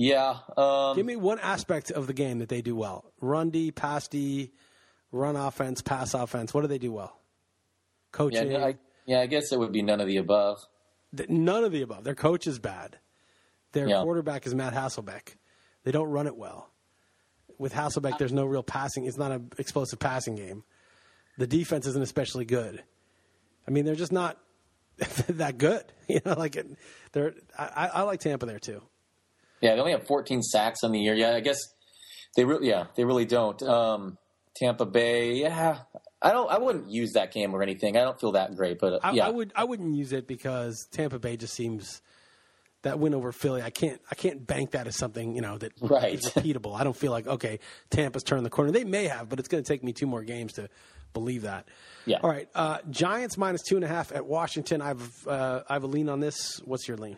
[0.00, 0.36] Yeah.
[0.56, 4.06] Um, Give me one aspect of the game that they do well: run D, pass
[4.08, 4.52] D,
[5.10, 6.54] run offense, pass offense.
[6.54, 7.18] What do they do well?
[8.12, 8.52] Coaching.
[8.52, 10.60] yeah, I, yeah, I guess it would be none of the above.
[11.28, 12.04] None of the above.
[12.04, 12.98] Their coach is bad.
[13.72, 14.02] Their Yeah.
[14.02, 15.34] quarterback is Matt Hasselbeck.
[15.84, 16.70] They don't run it well.
[17.58, 19.04] With Hasselbeck, there's no real passing.
[19.04, 20.62] It's not an explosive passing game.
[21.38, 22.82] The defense isn't especially good.
[23.66, 24.38] I mean, they're just not
[25.28, 25.84] that good.
[26.08, 26.66] You know, like it,
[27.12, 27.34] they're.
[27.58, 28.80] I, I I like Tampa there too.
[29.60, 31.14] Yeah, they only have 14 sacks on the year.
[31.14, 31.58] Yeah, I guess
[32.36, 33.60] they really, yeah, they really don't.
[33.62, 34.18] Um,
[34.56, 35.78] Tampa Bay, yeah,
[36.22, 37.96] I don't, I wouldn't use that game or anything.
[37.96, 39.52] I don't feel that great, but uh, I, yeah, I would.
[39.54, 42.02] I wouldn't use it because Tampa Bay just seems
[42.82, 43.62] that win over Philly.
[43.62, 44.00] I can't.
[44.10, 46.14] I can't bank that as something you know that Right.
[46.14, 46.78] is repeatable.
[46.78, 48.70] I don't feel like okay, Tampa's turned the corner.
[48.72, 50.68] They may have, but it's going to take me two more games to
[51.14, 51.68] believe that.
[52.04, 52.18] Yeah.
[52.22, 52.48] All right.
[52.54, 54.80] Uh, Giants minus two and a half at Washington.
[54.82, 56.60] I've uh, I have a lean on this.
[56.64, 57.16] What's your lean?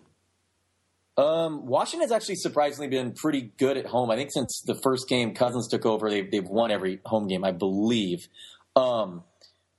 [1.20, 4.10] Um, Washington's actually surprisingly been pretty good at home.
[4.10, 7.44] I think since the first game Cousins took over, they've they've won every home game,
[7.44, 8.26] I believe.
[8.74, 9.24] Um,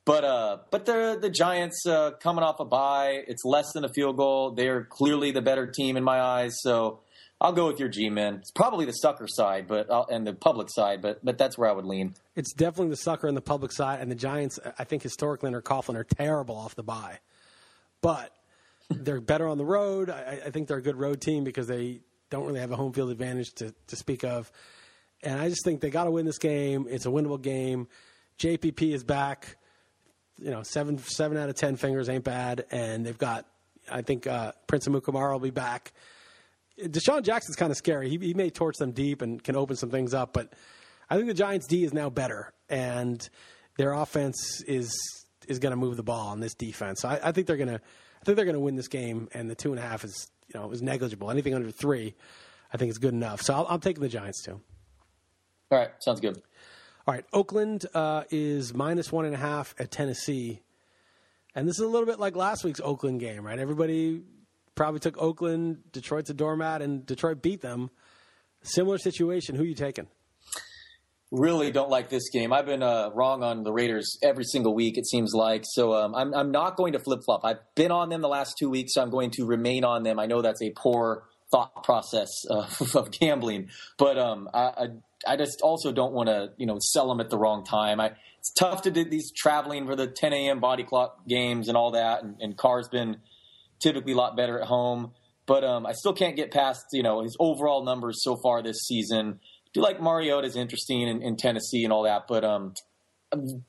[0.06, 3.90] but uh, but the the Giants uh, coming off a bye, it's less than a
[3.90, 4.52] field goal.
[4.52, 6.54] They're clearly the better team in my eyes.
[6.62, 7.00] So
[7.40, 8.36] I'll go with your G men.
[8.36, 11.68] It's probably the sucker side, but I'll, and the public side, but but that's where
[11.68, 12.14] I would lean.
[12.36, 14.60] It's definitely the sucker on the public side, and the Giants.
[14.78, 17.18] I think historically under Coughlin are terrible off the bye,
[18.04, 18.32] but
[19.00, 20.10] they're better on the road.
[20.10, 22.94] I, I think they're a good road team because they don't really have a home
[22.94, 24.52] field advantage to, to speak of.
[25.24, 26.88] And I just think they got to win this game.
[26.90, 27.88] It's a winnable game.
[28.40, 29.58] JPP is back.
[30.40, 33.46] You know, seven seven out of ten fingers ain't bad, and they've got.
[33.92, 35.92] I think uh, Prince Amukamara will be back.
[36.80, 38.10] DeSean Jackson's kind of scary.
[38.10, 40.54] He, he may torch them deep and can open some things up, but
[41.10, 43.28] I think the Giants' D is now better, and
[43.78, 44.92] their offense is
[45.48, 47.02] is going to move the ball on this defense.
[47.02, 47.82] So I, I think they're going to
[48.22, 50.30] I think they're going to win this game, and the two and a half is
[50.54, 51.32] you know is negligible.
[51.32, 52.14] Anything under three,
[52.72, 53.42] I think is good enough.
[53.42, 54.62] So I'll, I'm taking the Giants too.
[55.72, 56.42] All right, sounds good.
[57.08, 60.62] All right, Oakland uh, is minus one and a half at Tennessee,
[61.56, 63.58] and this is a little bit like last week's Oakland game, right?
[63.58, 64.22] Everybody
[64.76, 65.80] probably took Oakland.
[65.92, 67.90] Detroit's a doormat, and Detroit beat them.
[68.62, 69.56] Similar situation.
[69.56, 70.08] Who you taking?
[71.32, 72.52] Really don't like this game.
[72.52, 74.98] I've been uh, wrong on the Raiders every single week.
[74.98, 75.94] It seems like so.
[75.94, 77.42] Um, I'm I'm not going to flip flop.
[77.44, 80.20] I've been on them the last two weeks, so I'm going to remain on them.
[80.20, 84.88] I know that's a poor thought process uh, of gambling, but um, I,
[85.28, 88.00] I just also don't want to you know sell them at the wrong time.
[88.00, 90.60] I it's tough to do these traveling for the 10 a.m.
[90.60, 93.18] body clock games and all that, and, and Carr's been
[93.80, 95.12] typically a lot better at home.
[95.46, 98.82] But um, I still can't get past you know his overall numbers so far this
[98.82, 99.40] season.
[99.74, 102.74] Do like Mariota's interesting in, in Tennessee and all that, but um,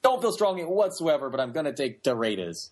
[0.03, 1.31] don't feel strongly whatsoever.
[1.31, 2.71] But I'm going to take the Raiders.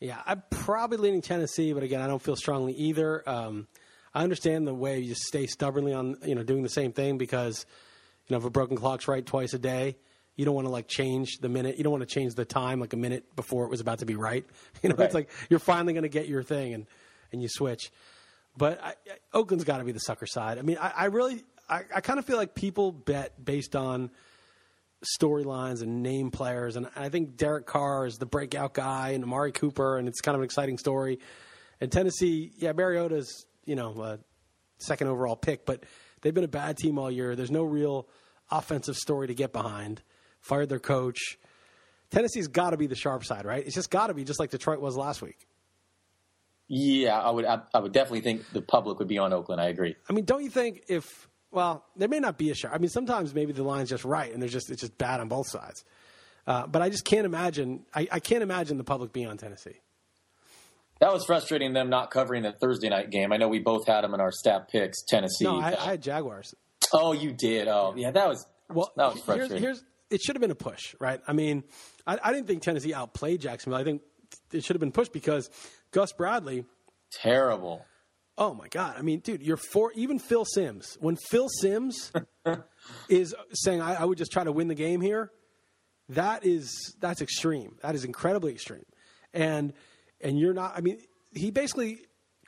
[0.00, 3.28] Yeah, I'm probably leaning Tennessee, but again, I don't feel strongly either.
[3.28, 3.66] Um,
[4.12, 7.64] I understand the way you stay stubbornly on you know doing the same thing because
[8.28, 9.96] you know if a broken clock's right twice a day,
[10.36, 11.78] you don't want to like change the minute.
[11.78, 14.06] You don't want to change the time like a minute before it was about to
[14.06, 14.44] be right.
[14.82, 15.06] You know, Right.
[15.06, 16.86] it's like you're finally going to get your thing and
[17.32, 17.90] and you switch.
[18.56, 18.94] But I, I-
[19.32, 20.58] Oakland's got to be the sucker side.
[20.58, 24.10] I mean, I, I really, I, I kind of feel like people bet based on
[25.20, 26.76] storylines and name players.
[26.76, 30.34] And I think Derek Carr is the breakout guy, and Amari Cooper, and it's kind
[30.34, 31.18] of an exciting story.
[31.80, 34.18] And Tennessee, yeah, Mariota's you know a
[34.78, 35.84] second overall pick, but
[36.22, 37.36] they've been a bad team all year.
[37.36, 38.08] There's no real
[38.50, 40.02] offensive story to get behind.
[40.40, 41.38] Fired their coach.
[42.10, 43.64] Tennessee's got to be the sharp side, right?
[43.64, 45.46] It's just got to be just like Detroit was last week.
[46.68, 47.44] Yeah, I would.
[47.44, 49.60] I, I, would definitely think the public would be on Oakland.
[49.60, 49.96] I agree.
[50.08, 52.74] I mean, don't you think if well, there may not be a sharp.
[52.74, 55.28] I mean, sometimes maybe the line's just right, and there's just it's just bad on
[55.28, 55.84] both sides.
[56.46, 57.86] Uh, but I just can't imagine.
[57.94, 59.80] I, I can't imagine the public being on Tennessee.
[61.00, 63.32] That was frustrating them not covering the Thursday night game.
[63.32, 65.02] I know we both had them in our stat picks.
[65.04, 65.44] Tennessee.
[65.44, 66.54] No, I, I had Jaguars.
[66.92, 67.68] Oh, you did.
[67.68, 68.10] Oh, yeah.
[68.10, 68.92] That was well.
[68.96, 69.62] That was frustrating.
[69.62, 71.20] Here's, here's it should have been a push, right?
[71.26, 71.64] I mean,
[72.06, 73.80] I, I didn't think Tennessee outplayed Jacksonville.
[73.80, 74.02] I think
[74.52, 75.50] it should have been pushed because
[75.90, 76.64] Gus Bradley.
[77.12, 77.84] Terrible.
[78.36, 78.96] Oh my God!
[78.98, 80.96] I mean, dude, you're for even Phil Simms.
[81.00, 82.12] When Phil Simms
[83.08, 85.30] is saying, I, "I would just try to win the game here,"
[86.10, 87.76] that is that's extreme.
[87.82, 88.84] That is incredibly extreme.
[89.32, 89.72] And
[90.20, 90.76] and you're not.
[90.76, 90.98] I mean,
[91.32, 91.98] he basically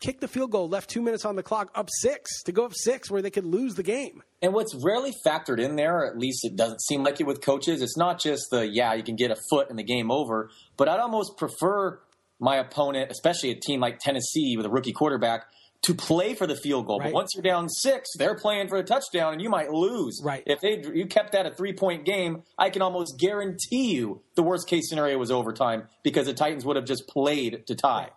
[0.01, 2.72] kicked the field goal, left two minutes on the clock, up six to go up
[2.75, 4.22] six, where they could lose the game.
[4.42, 7.40] And what's rarely factored in there, or at least it doesn't seem like it with
[7.40, 10.51] coaches, it's not just the yeah you can get a foot and the game over,
[10.77, 12.01] but I'd almost prefer
[12.38, 15.46] my opponent, especially a team like Tennessee with a rookie quarterback,
[15.82, 16.98] to play for the field goal.
[16.98, 17.06] Right.
[17.06, 20.20] But once you're down six, they're playing for a touchdown, and you might lose.
[20.22, 20.42] Right.
[20.46, 24.42] If they you kept that a three point game, I can almost guarantee you the
[24.42, 28.10] worst case scenario was overtime because the Titans would have just played to tie.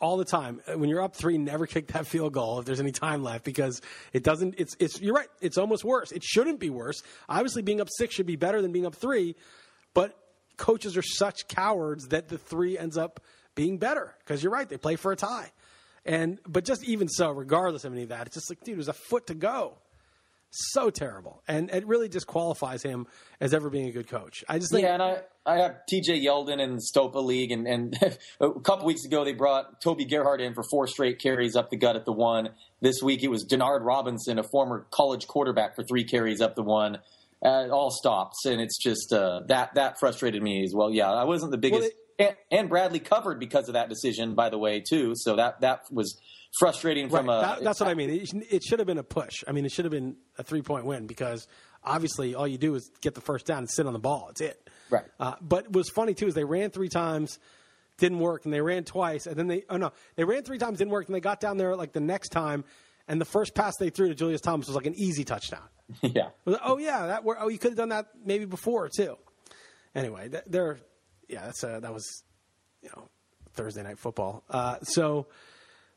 [0.00, 0.60] All the time.
[0.66, 3.44] Uh, when you're up three, never kick that field goal if there's any time left
[3.44, 3.80] because
[4.12, 4.56] it doesn't.
[4.58, 5.00] It's it's.
[5.00, 5.28] You're right.
[5.40, 6.12] It's almost worse.
[6.12, 7.02] It shouldn't be worse.
[7.28, 9.36] Obviously, being up six should be better than being up three,
[9.94, 10.18] but
[10.56, 13.20] coaches are such cowards that the three ends up
[13.54, 14.68] being better because you're right.
[14.68, 15.52] They play for a tie.
[16.06, 18.78] And but just even so, regardless of any of that, it's just like, dude, it
[18.78, 19.78] was a foot to go.
[20.56, 23.08] So terrible, and it really disqualifies him
[23.40, 24.44] as ever being a good coach.
[24.48, 26.24] I just think, yeah, and I, I have T.J.
[26.24, 27.96] Yeldon in the Stopa League, and, and
[28.40, 31.76] a couple weeks ago they brought Toby Gerhart in for four straight carries up the
[31.76, 32.50] gut at the one.
[32.80, 36.62] This week it was Denard Robinson, a former college quarterback, for three carries up the
[36.62, 36.98] one.
[37.44, 40.88] Uh, it all stops, and it's just uh, that that frustrated me as well.
[40.88, 41.80] Yeah, I wasn't the biggest.
[41.80, 45.14] Well, it, and, and, Bradley covered because of that decision, by the way, too.
[45.16, 46.18] So that that was
[46.58, 47.38] frustrating from right.
[47.38, 47.40] a.
[47.40, 48.10] That, that's what I mean.
[48.10, 49.44] It, it, should have been a push.
[49.46, 51.46] I mean, it should have been a three point win because
[51.82, 54.28] obviously all you do is get the first down and sit on the ball.
[54.30, 54.70] It's it.
[54.90, 55.04] Right.
[55.18, 57.38] Uh, but what's funny too is they ran three times,
[57.98, 60.78] didn't work, and they ran twice, and then they oh no, they ran three times,
[60.78, 62.64] didn't work, and they got down there like the next time,
[63.08, 65.68] and the first pass they threw to Julius Thomas was like an easy touchdown.
[66.02, 66.28] yeah.
[66.44, 69.16] Like, oh yeah, that oh you could have done that maybe before too.
[69.94, 70.78] Anyway, they're
[71.28, 72.24] yeah, that's uh, that was
[72.82, 73.08] you know
[73.54, 74.44] Thursday night football.
[74.48, 75.26] Uh, so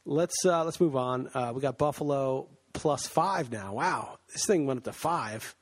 [0.06, 1.30] let's uh, let's move on.
[1.34, 3.74] Uh, we got Buffalo plus five now.
[3.74, 5.56] Wow, this thing went up to five.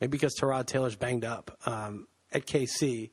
[0.00, 3.10] Maybe because Tyrod Taylor's banged up um, at KC.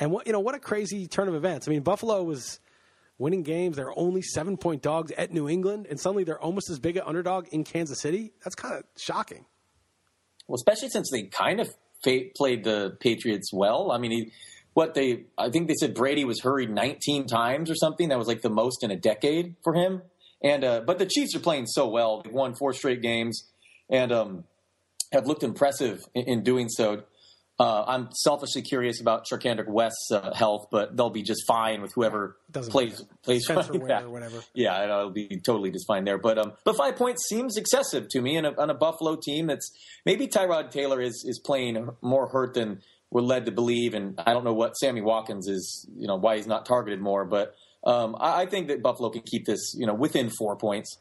[0.00, 1.68] And what you know, what a crazy turn of events.
[1.68, 2.60] I mean, Buffalo was
[3.18, 3.76] winning games.
[3.76, 7.02] They're only seven point dogs at New England, and suddenly they're almost as big an
[7.06, 8.32] underdog in Kansas City.
[8.42, 9.44] That's kind of shocking.
[10.48, 11.68] Well, especially since they kind of
[12.02, 13.92] played the Patriots well.
[13.92, 14.30] I mean,
[14.74, 18.08] what they I think they said Brady was hurried 19 times or something.
[18.08, 20.02] That was like the most in a decade for him.
[20.42, 22.22] And uh, but the Chiefs are playing so well.
[22.22, 23.44] They've won four straight games
[23.90, 24.44] and um,
[25.12, 27.04] have looked impressive in, in doing so.
[27.60, 31.92] Uh, I'm selfishly curious about Charcandrick West's uh, health, but they'll be just fine with
[31.92, 33.04] whoever Doesn't plays matter.
[33.22, 34.42] plays Spencer or whatever.
[34.54, 36.18] Yeah, it'll be totally just fine there.
[36.18, 39.46] But um, but five points seems excessive to me on a, on a Buffalo team
[39.46, 39.70] that's
[40.04, 42.80] maybe Tyrod Taylor is is playing more hurt than
[43.12, 43.94] we're led to believe.
[43.94, 47.24] And I don't know what Sammy Watkins is, you know, why he's not targeted more.
[47.24, 50.98] But um, I, I, think that Buffalo can keep this, you know, within four points.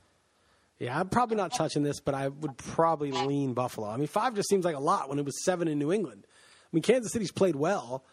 [0.77, 3.87] Yeah, I'm probably not touching this, but I would probably lean Buffalo.
[3.87, 6.25] I mean, five just seems like a lot when it was seven in New England.
[6.25, 8.03] I mean, Kansas City's played well,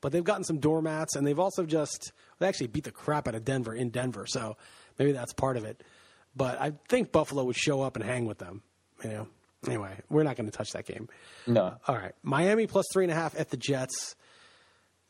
[0.00, 3.36] but they've gotten some doormats, and they've also just they actually beat the crap out
[3.36, 4.56] of Denver in Denver, so
[4.98, 5.84] maybe that's part of it.
[6.34, 8.62] But I think Buffalo would show up and hang with them.
[9.04, 9.28] You know,
[9.66, 11.08] Anyway, we're not going to touch that game.
[11.46, 11.76] No.
[11.86, 12.12] All right.
[12.22, 14.16] Miami plus three and a half at the Jets.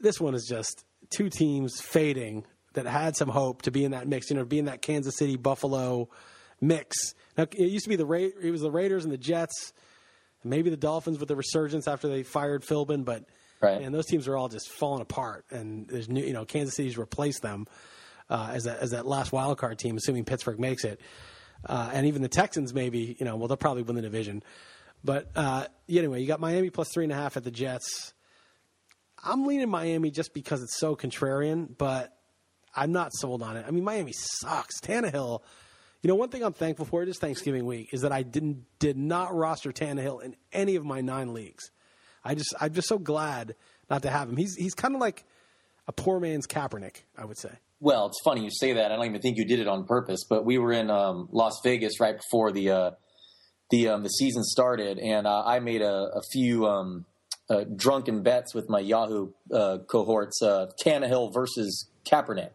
[0.00, 4.06] This one is just two teams fading that had some hope to be in that
[4.06, 6.08] mix, you know, be in that Kansas City Buffalo
[6.60, 7.14] mix.
[7.36, 9.72] Now, it used to be the Ra- it was the Raiders and the Jets,
[10.44, 13.24] maybe the Dolphins with the resurgence after they fired Philbin, but
[13.60, 13.80] right.
[13.80, 15.44] and those teams are all just falling apart.
[15.50, 17.66] And there's new, you know, Kansas City's replaced them
[18.28, 21.00] uh, as that as that last wild card team, assuming Pittsburgh makes it.
[21.64, 24.42] Uh, and even the Texans, maybe, you know, well, they'll probably win the division.
[25.04, 28.12] But uh, anyway, you got Miami plus three and a half at the Jets.
[29.22, 32.16] I'm leaning Miami just because it's so contrarian, but
[32.74, 33.64] I'm not sold on it.
[33.66, 34.80] I mean, Miami sucks.
[34.80, 35.40] Tannehill,
[36.02, 38.96] you know, one thing I'm thankful for this Thanksgiving week is that I didn't did
[38.96, 41.70] not roster Tannehill in any of my nine leagues.
[42.24, 43.54] I just I'm just so glad
[43.88, 44.36] not to have him.
[44.36, 45.24] He's he's kind of like
[45.88, 47.50] a poor man's Kaepernick, I would say.
[47.80, 48.90] Well, it's funny you say that.
[48.90, 51.60] I don't even think you did it on purpose, but we were in um, Las
[51.62, 52.90] Vegas right before the uh,
[53.70, 57.04] the um, the season started, and uh, I made a, a few um,
[57.50, 62.52] uh, drunken bets with my Yahoo uh, cohorts: uh, Tannehill versus Kaepernick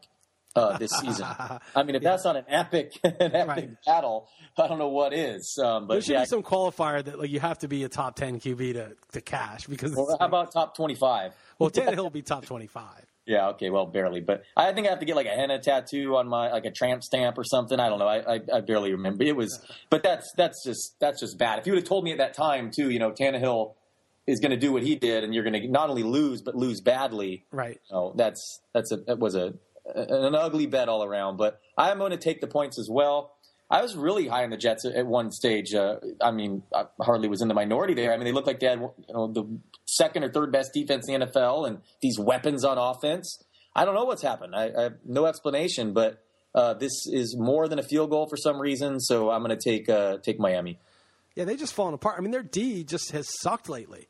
[0.56, 1.26] uh, this season.
[1.76, 3.70] I mean, if that's not an epic, an epic Right.
[3.86, 5.60] battle, I don't know what is.
[5.64, 8.16] Um, There should yeah, be some qualifier that like you have to be a top
[8.16, 11.34] ten QB to, to cash because well, how like- about top twenty-five?
[11.60, 13.06] well Tannehill will be top twenty five.
[13.32, 16.18] Yeah, okay, well, barely, but I think I have to get like a henna tattoo
[16.18, 17.80] on my like a tramp stamp or something.
[17.80, 18.08] I don't know.
[18.08, 19.24] I, I, I barely remember.
[19.24, 19.58] It was,
[19.90, 21.60] but that's that's just that's just bad.
[21.60, 23.76] If you would have told me at that time too, you know, Tannehill
[24.28, 26.56] is going to do what he did, and you're going to not only lose but
[26.56, 27.46] lose badly.
[27.52, 27.80] Right.
[27.90, 29.54] Oh, that's that's a that was a
[29.96, 31.38] an ugly bet all around.
[31.38, 33.34] But I'm going to take the points as well.
[33.72, 35.74] I was really high on the Jets at, one stage.
[35.74, 38.14] Uh, I mean, I hardly was in the minority there.
[38.14, 39.46] I mean, they looked like they had you know, the
[39.86, 43.42] second or third best defense in the NFL and these weapons on offense.
[43.74, 44.56] I don't know what's happened.
[44.56, 46.22] I, I have no explanation, but
[46.54, 49.00] uh, this is more than a field goal for some reason.
[49.00, 50.78] So I'm going to take uh, take Miami.
[51.36, 52.16] Yeah, they just fallen apart.
[52.18, 54.10] I mean, their D just has sucked lately.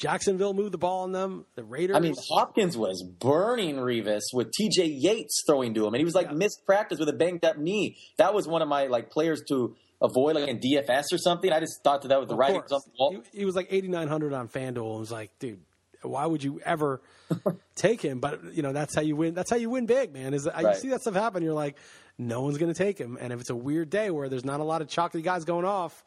[0.00, 1.44] Jacksonville moved the ball on them.
[1.56, 1.94] The Raiders.
[1.94, 4.86] I mean, Hopkins was burning Revis with T.J.
[4.86, 7.98] Yates throwing to him, and he was like missed practice with a banged up knee.
[8.16, 11.52] That was one of my like players to avoid, like in DFS or something.
[11.52, 12.70] I just thought that that was the Of writing course.
[12.70, 13.22] was on the wall.
[13.32, 15.60] He, he was like 8,900 on FanDuel and was like, dude,
[16.00, 17.02] why would you ever
[17.74, 18.20] take him?
[18.20, 19.34] But, you know, that's how you win.
[19.34, 20.32] That's how you win big, man.
[20.32, 20.74] Is that, Right.
[20.74, 21.76] You see that stuff happen, you're like,
[22.16, 23.18] no one's going to take him.
[23.20, 25.66] And if it's a weird day where there's not a lot of chocolate guys going
[25.66, 26.02] off,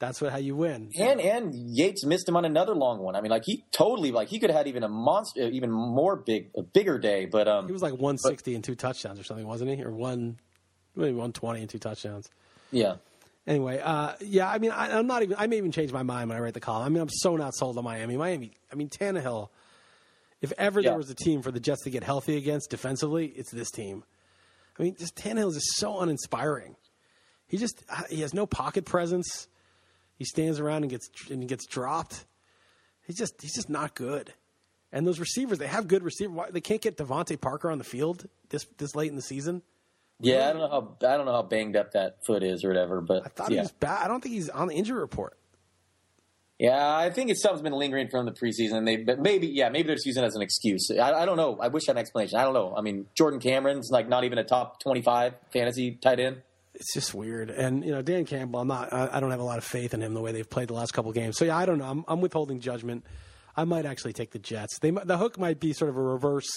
[0.00, 0.90] that's what how you win.
[0.98, 3.14] And and Yates missed him on another long one.
[3.14, 6.16] I mean, like he totally like he could have had even a monster, even more
[6.16, 7.26] big, a bigger day.
[7.26, 9.84] But um, He was like 160 and two touchdowns or something, wasn't he?
[9.84, 10.38] Or one,
[10.96, 12.28] maybe 120 and two touchdowns.
[12.72, 12.96] yeah,
[13.46, 15.36] Anyway, uh, yeah, I mean, I, I'm not even.
[15.38, 16.84] I may even change my mind when I write the column.
[16.86, 18.16] I mean, I'm so not sold on Miami.
[18.16, 18.52] Miami.
[18.72, 19.48] I mean, Tannehill.
[20.42, 20.90] If ever Yeah.
[20.90, 24.04] there was a team for the Jets to get healthy against defensively, it's this team.
[24.78, 26.76] I mean, just Tannehill is just so uninspiring.
[27.46, 29.48] He just he has no pocket presence.
[30.20, 32.26] He stands around and gets and he gets dropped.
[33.06, 34.34] He's just he's just not good.
[34.92, 36.38] And those receivers, they have good receivers.
[36.50, 39.62] They can't get DeVante Parker on the field this this late in the season?
[40.20, 40.50] yeah.
[40.50, 43.00] I don't know how I don't know how banged up that foot is or whatever.
[43.00, 43.56] But I thought yeah.
[43.56, 44.04] he was bad.
[44.04, 45.38] I don't think he's on the injury report.
[46.58, 48.84] Yeah, I think it's something's been lingering from the preseason.
[48.84, 50.90] They, but maybe, yeah, maybe they're just using it as an excuse.
[50.90, 51.56] I, I don't know.
[51.58, 52.38] I wish I had an explanation.
[52.38, 52.74] I don't know.
[52.76, 56.42] I mean, Jordan Cameron's like not even a top twenty-five fantasy tight end.
[56.80, 57.50] It's just weird.
[57.50, 58.92] And you know, Dan Campbell, I'm not.
[58.92, 60.74] I, I don't have a lot of faith in him the way they've played the
[60.74, 61.36] last couple games.
[61.36, 61.84] So yeah, I don't know.
[61.84, 63.04] I'm, I'm withholding judgment.
[63.56, 64.78] I might actually take the Jets.
[64.80, 66.48] They the hook might be sort of a reverse.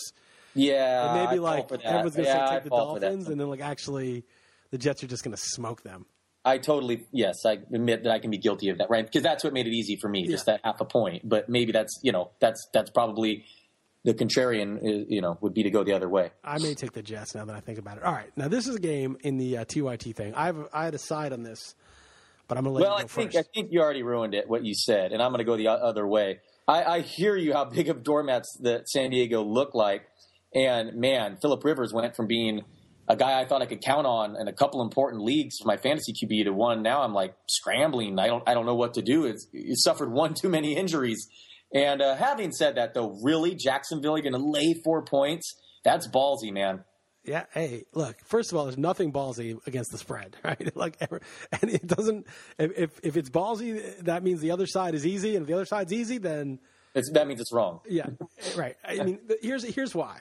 [0.56, 2.70] Yeah, It may Uh, I be fall like everyone's going to yeah, say take the.
[2.70, 4.24] Dolphins, and then like actually,
[4.72, 6.06] the Jets are just going to smoke them.
[6.46, 9.06] I totally yes, I admit that I can be guilty of that, right?
[9.06, 11.28] Because that's what made it easy for me, just that half a point.
[11.28, 13.46] But maybe that's you know that's that's probably
[14.04, 16.32] the contrarian, uh, you know, would be to go the other way.
[16.44, 18.04] I may take the Jets now that I think about it.
[18.04, 20.34] All right, now this is a game in the uh, TYT thing.
[20.36, 21.76] I have I had a side on this,
[22.48, 23.48] but I'm going to let Well, you I go think first.
[23.48, 25.70] I think you already ruined it what you said, and I'm going to go the
[25.70, 26.40] other way.
[26.68, 30.04] I, I hear you how big of doormats that San Diego look like,
[30.54, 32.62] and man, Philip Rivers went from being
[33.08, 35.76] a guy I thought I could count on in a couple important leagues for my
[35.76, 36.82] fantasy QB to one.
[36.84, 38.18] Now I'm like scrambling.
[38.20, 39.26] I don't I don't know what to do.
[39.26, 41.28] It's, he suffered one too many injuries.
[41.74, 45.56] And uh, having said that, though, really Jacksonville, you're going to lay four points.
[45.84, 46.84] That's ballsy, man.
[47.26, 47.46] Yeah.
[47.54, 48.18] Hey, look.
[48.26, 50.76] First of all, there's nothing ballsy against the spread, right?
[50.76, 51.22] Like, ever,
[51.62, 52.28] and it doesn't.
[52.60, 55.66] If, if it's ballsy, that means the other side is easy, and if the other
[55.66, 56.60] side's easy, then
[56.94, 57.80] It's, that means it's wrong.
[57.90, 58.08] yeah,
[58.56, 58.76] right.
[58.86, 60.20] I mean, here's here's why.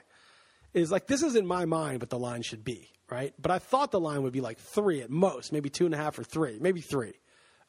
[0.74, 3.34] Is like this is in my mind what the line should be, right?
[3.38, 5.98] But I thought the line would be like three at most, maybe two and a
[5.98, 7.12] half or three, maybe three.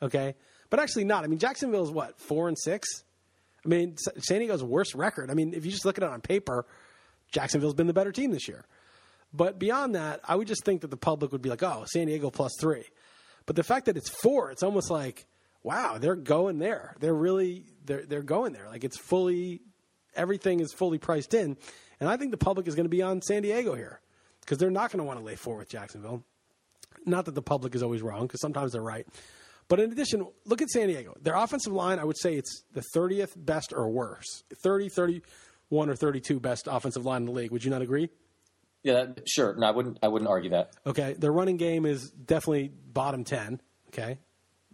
[0.02, 0.36] Okay,
[0.70, 1.24] but actually not.
[1.26, 2.88] I mean, Jacksonville is what four and six.
[3.66, 5.32] I mean, San Diego's worst record.
[5.32, 6.66] I mean, if you just look at it on paper,
[7.32, 8.66] Jacksonville's been the better team this year.
[9.34, 12.08] But beyond that, I would just think that the public would be like, oh, San
[12.08, 12.84] Diego plus three.
[13.46, 15.26] But the fact that it's four, it's almost like,
[15.64, 16.96] wow, they're going there.
[17.00, 18.68] They're really they're they're going there.
[18.70, 19.62] Like it's fully
[20.16, 21.58] everything is fully priced in.
[22.00, 24.00] And I think the public is going to be on San Diego here
[24.42, 26.24] because they're not going to want to lay four with Jacksonville.
[27.06, 29.08] Not that the public is always wrong because sometimes they're right.
[29.68, 31.16] But in addition, look at San Diego.
[31.22, 34.44] Their offensive line, I would say it's the 30th best or worse.
[34.64, 37.52] 30, 31, or 32 best offensive line in the league.
[37.52, 38.10] Would you not agree?
[38.84, 39.56] Yeah, that- sure.
[39.56, 40.00] No, I wouldn't.
[40.04, 40.72] I wouldn't argue that.
[40.86, 41.14] Okay.
[41.18, 43.62] Their running game is definitely bottom 10.
[43.90, 44.20] Okay.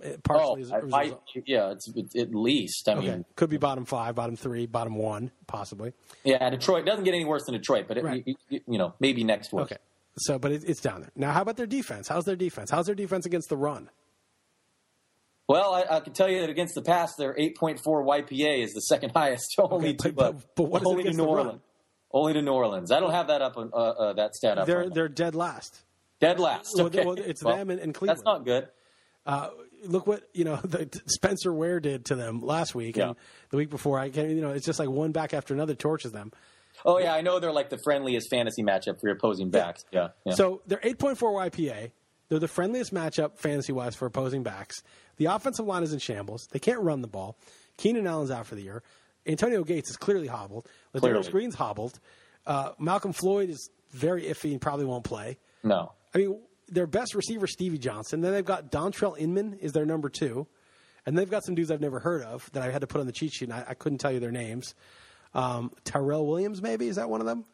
[0.02, 1.14] It Oh, partially as a I, I,
[1.46, 2.88] yeah, it's, it's at least.
[2.88, 3.08] I Okay.
[3.10, 5.92] mean, Could be bottom five, bottom three, bottom one, possibly.
[6.24, 8.24] yeah, Detroit doesn't get any worse than Detroit, but it, Right.
[8.26, 9.64] you, you- you know, maybe next week.
[9.64, 9.78] Okay.
[10.20, 11.12] So, but it, it's down there.
[11.18, 12.08] Now, how about their defense?
[12.08, 12.72] How's their defense?
[12.72, 13.90] How's their defense against the run?
[15.50, 18.82] Well, I, I can tell you that against the pass, their 8.4 YPA is the
[18.82, 21.24] second highest, only but- to but- uh, but what is it only to New the
[21.24, 21.38] run?
[21.46, 21.62] Orleans.
[22.12, 22.92] Only to New Orleans.
[22.92, 24.66] I don't have that up on uh, uh, that stat up.
[24.68, 25.82] They're right they're dead last.
[26.20, 26.80] dead last.
[26.80, 27.04] Okay.
[27.06, 28.18] well, it's Well, them and- and Cleveland.
[28.20, 28.68] That's not good.
[29.86, 33.10] look what you know the, Spencer Ware did to them last week Yeah.
[33.10, 33.16] and
[33.50, 34.00] the week before.
[34.00, 36.32] I can you know it's just like one back after another torches them.
[36.86, 39.84] Oh yeah, I know they're like the friendliest fantasy matchup for your opposing backs.
[39.92, 40.34] Yeah, yeah.
[40.34, 41.18] So they're 8.4
[41.52, 41.92] YPA.
[42.30, 44.82] They're the friendliest matchup fantasy wise for opposing backs.
[45.18, 46.48] The offensive line is in shambles.
[46.52, 47.38] They can't run the ball.
[47.78, 48.84] Keenan Allen's out for the year.
[49.28, 50.68] Antonio Gates is clearly hobbled.
[50.96, 51.30] Clearly.
[51.32, 52.00] Green's hobbled.
[52.46, 55.38] Uh, Malcolm Floyd is very iffy and probably won't play.
[55.64, 58.22] no, I mean, their best receiver, Stevie Johnson.
[58.22, 60.48] Then they've got Dontrelle Inman is their number two,
[61.06, 63.08] and they've got some dudes I've never heard of that I had to put on
[63.08, 64.76] the cheat sheet, and I, I couldn't tell you their names.
[65.34, 67.46] Um, Tyrell Williams, maybe is that one of them?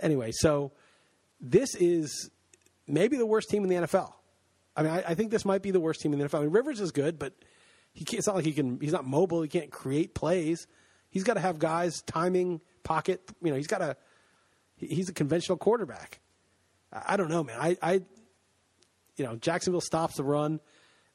[0.00, 0.72] Anyway, so
[1.40, 2.30] this is
[2.86, 4.12] maybe the worst team in the NFL.
[4.76, 6.38] I mean, I, I think this might be the worst team in the NFL.
[6.38, 7.32] I mean, Rivers is good, but
[7.92, 8.80] he can't, it's not like he can.
[8.80, 9.42] He's not mobile.
[9.42, 10.66] He can't create plays.
[11.10, 13.22] He's got to have guys timing, pocket.
[13.42, 13.96] You know, he's got to.
[14.76, 16.20] He's a conventional quarterback.
[16.92, 17.56] I I don't know, man.
[17.60, 17.92] I, I,
[19.16, 20.60] you know, Jacksonville stops the run.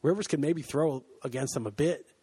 [0.01, 2.13] Rivers can maybe throw against them a bit,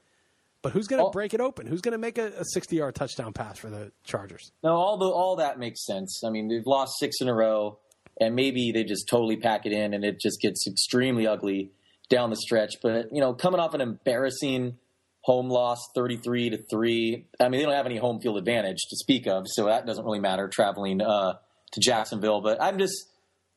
[0.62, 1.66] but who's going to break it open?
[1.66, 4.50] Who's going to make a, a sixty-yard touchdown pass for the Chargers?
[4.64, 6.22] no, all the all that makes sense.
[6.24, 7.78] I mean, they've lost six in a row,
[8.20, 11.72] and maybe they just totally pack it in, and it just gets extremely ugly
[12.08, 12.74] down the stretch.
[12.82, 14.78] But you know, coming off an embarrassing
[15.22, 17.26] home loss, thirty-three to three.
[17.40, 20.04] I mean, they don't have any home field advantage to speak of, so that doesn't
[20.04, 21.34] really matter traveling uh,
[21.72, 22.40] to Jacksonville.
[22.40, 23.08] But I'm just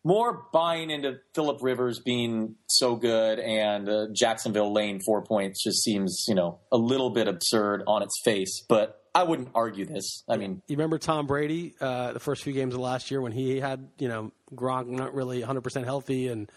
[0.04, 5.84] more buying into Philip Rivers being so good and uh, Jacksonville laying four points just
[5.84, 8.64] seems, you know, a little bit absurd on its face.
[8.70, 10.24] But I wouldn't argue this.
[10.30, 13.32] I mean, You remember Tom Brady uh, the first few games of last year when
[13.32, 16.52] he had you know Gronk not really 100 percent healthy and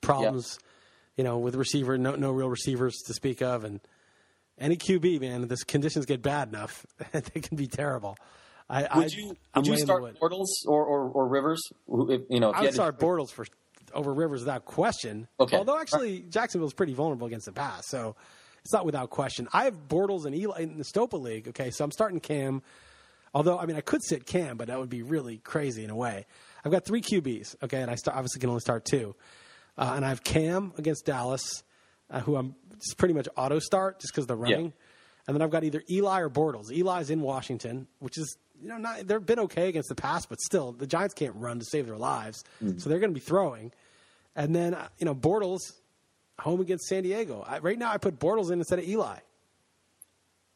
[0.00, 0.58] problems,
[1.16, 3.80] you know, with receiver no no real receivers to speak of and
[4.58, 8.16] any QB man, if this conditions get bad enough they can be terrible.
[8.70, 10.02] I, I, would you I'm would you start.
[10.20, 11.60] Bortles or, or, or Rivers?
[11.88, 13.46] If- You know, if I would had to- start Bortles for
[13.94, 15.26] over Rivers without question.
[15.40, 15.56] Okay.
[15.56, 18.14] Although actually Jacksonville's pretty vulnerable against the pass, so
[18.68, 19.48] it's not without question.
[19.50, 21.48] I have Bortles and Eli in the Stopa League.
[21.48, 22.60] Okay, so I'm starting Cam.
[23.32, 25.96] Although I mean I could sit Cam, but that would be really crazy in a
[25.96, 26.26] way.
[26.62, 27.62] I've got three QBs.
[27.62, 29.16] Okay, and I start, obviously can only start two.
[29.78, 31.62] Uh, and I have Cam against Dallas,
[32.10, 34.74] uh, who I'm just pretty much auto start just because of the running.
[35.26, 36.70] And then I've got either Eli or Bortles.
[36.70, 40.38] Eli's in Washington, which is you know not they've been okay against the pass, but
[40.42, 42.44] still the Giants can't run to save their lives,
[42.76, 43.72] so they're going to be throwing.
[44.36, 45.72] And then uh, you know Bortles
[46.40, 47.44] home against San Diego.
[47.46, 49.18] I, right now I put Bortles in instead of Eli.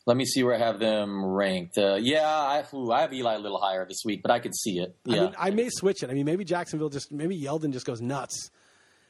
[0.05, 1.79] Let me see where I have them ranked.
[1.79, 4.55] Uh, yeah, I, ooh, I have Eli a little higher this week, but I could
[4.55, 4.97] see it.
[5.05, 5.17] Yeah.
[5.17, 6.11] I mean, I may switch it.
[6.11, 8.51] I mean, maybe Jacksonville just maybe Yeldon just goes nuts,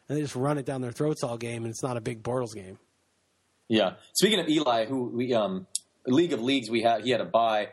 [0.08, 2.22] and they just run it down their throats all game, and it's not a big
[2.22, 2.78] Bortles game.
[3.68, 3.94] Yeah.
[4.12, 5.66] Speaking of Eli, who we um
[6.06, 7.68] League of Leagues we had he had a buy.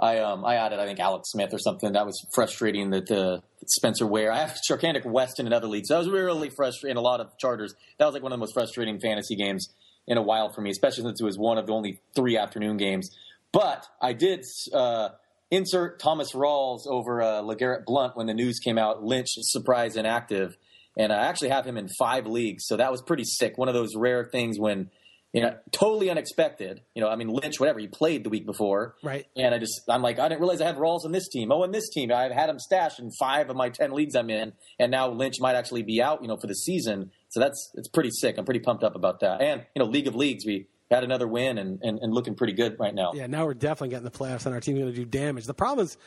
[0.00, 1.92] I um I added I think Alex Smith or something.
[1.92, 4.30] That was frustrating that uh, Spencer Ware.
[4.32, 5.86] I have Charcandrick West in another league.
[5.86, 6.96] So that was really frustrating.
[6.96, 7.74] A lot of charters.
[7.98, 9.68] That was like one of the most frustrating fantasy games
[10.06, 12.76] in a while for me, especially since it was one of the only three afternoon
[12.76, 13.10] games.
[13.52, 15.10] But I did uh,
[15.50, 19.02] insert Thomas Rawls over uh, LeGarrette Blunt when the news came out.
[19.02, 20.56] Lynch surprise inactive,
[20.96, 22.64] and I actually have him in five leagues.
[22.66, 23.58] So that was pretty sick.
[23.58, 24.90] One of those rare things when
[25.32, 26.80] you know, totally unexpected.
[26.94, 28.94] You know, I mean, Lynch, whatever, he played the week before.
[29.02, 29.26] Right.
[29.36, 31.52] And I just, I'm like, I didn't realize I had Rawls in this team.
[31.52, 34.30] Oh, in this team, I've had him stashed in five of my 10 leagues I'm
[34.30, 34.52] in.
[34.78, 37.10] And now Lynch might actually be out, you know, for the season.
[37.28, 38.36] So that's, it's pretty sick.
[38.38, 39.42] I'm pretty pumped up about that.
[39.42, 42.54] And, you know, League of Leagues, we had another win and, and, and looking pretty
[42.54, 43.12] good right now.
[43.14, 45.44] Yeah, now we're definitely getting the playoffs, and our team's going to do damage.
[45.44, 45.98] The problem is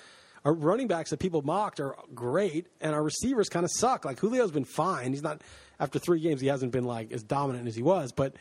[0.44, 4.06] our running backs that people mocked are great, and our receivers kind of suck.
[4.06, 5.14] Like Julio's been fine.
[5.14, 5.44] He's not
[5.80, 6.42] after three games.
[6.42, 8.36] He hasn't been like as dominant as he was, but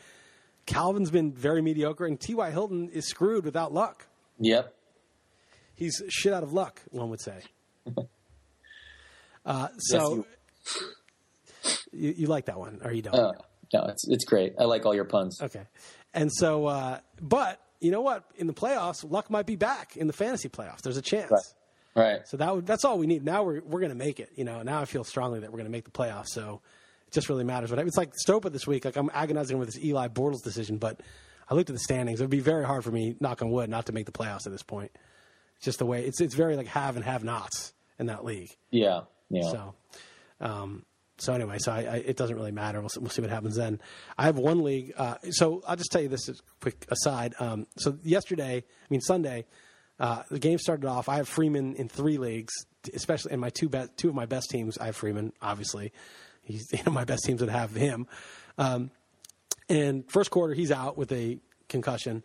[0.65, 2.51] Calvin's been very mediocre, and T.Y.
[2.51, 4.07] Hilton is screwed without luck.
[4.39, 4.73] Yep.
[5.75, 7.41] He's shit out of luck, one would say.
[9.43, 10.23] Uh, so
[11.91, 13.15] you, you like that one, or you don't?
[13.15, 13.31] Uh,
[13.73, 14.53] no, it's, it's great.
[14.59, 15.41] I like all your puns.
[15.41, 15.63] Okay.
[16.13, 18.23] And so, uh, but you know what?
[18.35, 20.81] In the playoffs, luck might be back in the fantasy playoffs.
[20.81, 21.31] There's a chance.
[21.31, 21.41] Right.
[21.93, 22.27] Right.
[22.27, 23.25] So that would, that's all we need.
[23.25, 24.29] Now we're we're going to make it.
[24.35, 26.27] You know, now I feel strongly that we're going to make the playoffs.
[26.27, 26.61] So
[27.11, 27.69] just really matters.
[27.69, 28.85] But it's like Stopa this week.
[28.85, 31.01] Like I'm agonizing with this Eli Bortles decision, but
[31.49, 32.19] I looked at the standings.
[32.19, 34.45] It would be very hard for me, knock on wood, not to make the playoffs
[34.45, 34.91] at this point.
[35.57, 38.49] It's just the way it's it's very like have and have nots in that league.
[38.71, 39.01] Yeah.
[39.29, 39.49] Yeah.
[39.51, 39.73] So,
[40.39, 40.85] um,
[41.17, 42.79] so anyway, so I, I, it doesn't really matter.
[42.79, 43.79] We'll, see- we'll see what happens then.
[44.17, 44.93] I have one league.
[44.97, 47.35] Uh, so I'll just tell you this as a quick aside.
[47.39, 49.45] Um, so yesterday, I mean Sunday,
[49.99, 51.07] uh, the game started off.
[51.09, 52.53] I have Freeman in three leagues,
[52.95, 54.77] especially in my two be- two of my best teams.
[54.79, 55.91] I have Freeman, obviously.
[56.51, 58.07] He's you know, my best teams that have him.
[58.57, 58.91] Um,
[59.69, 61.39] and first quarter, he's out with a
[61.69, 62.23] concussion.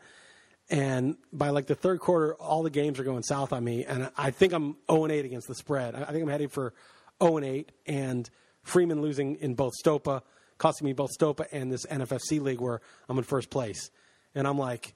[0.68, 3.84] And by like the third quarter, all the games are going south on me.
[3.84, 5.94] And I think I'm 0 and 8 against the spread.
[5.94, 6.74] I I think I'm heading for
[7.22, 7.72] 0 and 8.
[7.86, 8.28] And
[8.64, 10.22] Freeman losing in both Stopa
[10.58, 13.90] costing me both Stopa and this NFFC league where I'm in first place,
[14.34, 14.94] and I'm like,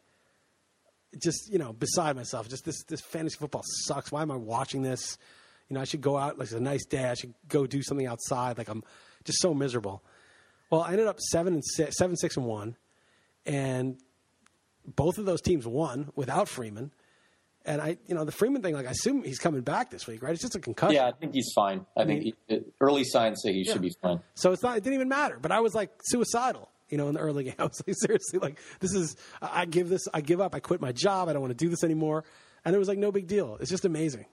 [1.21, 2.49] just you know, beside myself.
[2.49, 4.13] Just this this fantasy football sucks.
[4.13, 5.19] Why am I watching this?
[5.69, 6.39] You know, I should go out.
[6.39, 7.05] Like it's a nice day.
[7.05, 8.59] I should go do something outside.
[8.59, 8.83] Like I'm
[9.25, 10.03] just so miserable.
[10.71, 12.77] Well, I ended up seven and six, seven six and one,
[13.47, 13.99] and
[14.87, 16.93] both of those teams won without Freeman.
[17.67, 20.23] And I, you know, the Freeman thing, like I assume he's coming back this week,
[20.23, 20.33] right?
[20.33, 20.95] It's just a concussion.
[20.95, 21.85] Yeah, I think he's fine.
[21.97, 23.75] I, think he, uh, early signs say he Yeah.
[23.75, 24.21] should be fine.
[24.35, 24.79] So it's not.
[24.79, 25.39] It didn't even matter.
[25.41, 27.55] But I was like suicidal, you know, in the early game.
[27.59, 29.17] I was like seriously, like this is.
[29.43, 30.07] I I give this.
[30.15, 30.55] I give up.
[30.55, 31.29] I quit my job.
[31.29, 32.25] I don't want to do this anymore.
[32.65, 33.59] And it was like no big deal.
[33.61, 34.25] It's just amazing.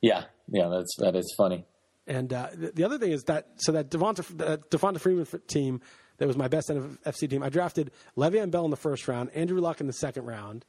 [0.00, 1.64] Yeah, yeah, that's that is funny.
[2.06, 5.80] And uh, the, the other thing is that so that Devonta the Devonta Freeman team
[6.18, 7.42] that was my best NFFC team.
[7.42, 10.64] I drafted Le'Veon Bell in the first round, Andrew Luck in the second round.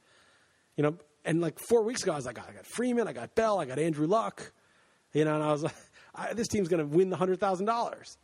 [0.76, 3.34] You know, and like four weeks ago, I was like, I got Freeman, I got
[3.34, 4.52] Bell, I got Andrew Luck.
[5.12, 5.74] You know, and I was like,
[6.14, 8.16] I, this team's going to win the hundred thousand dollars.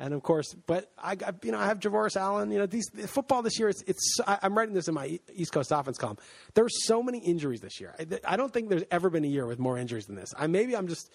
[0.00, 2.52] And of course, but I you know I have Javorius Allen.
[2.52, 3.68] You know, these football this year.
[3.68, 4.18] It's it's.
[4.24, 6.18] I, I'm writing this in my East Coast offense column.
[6.54, 7.96] There are so many injuries this year.
[7.98, 10.32] I, I don't think there's ever been a year with more injuries than this.
[10.38, 11.10] I maybe I'm just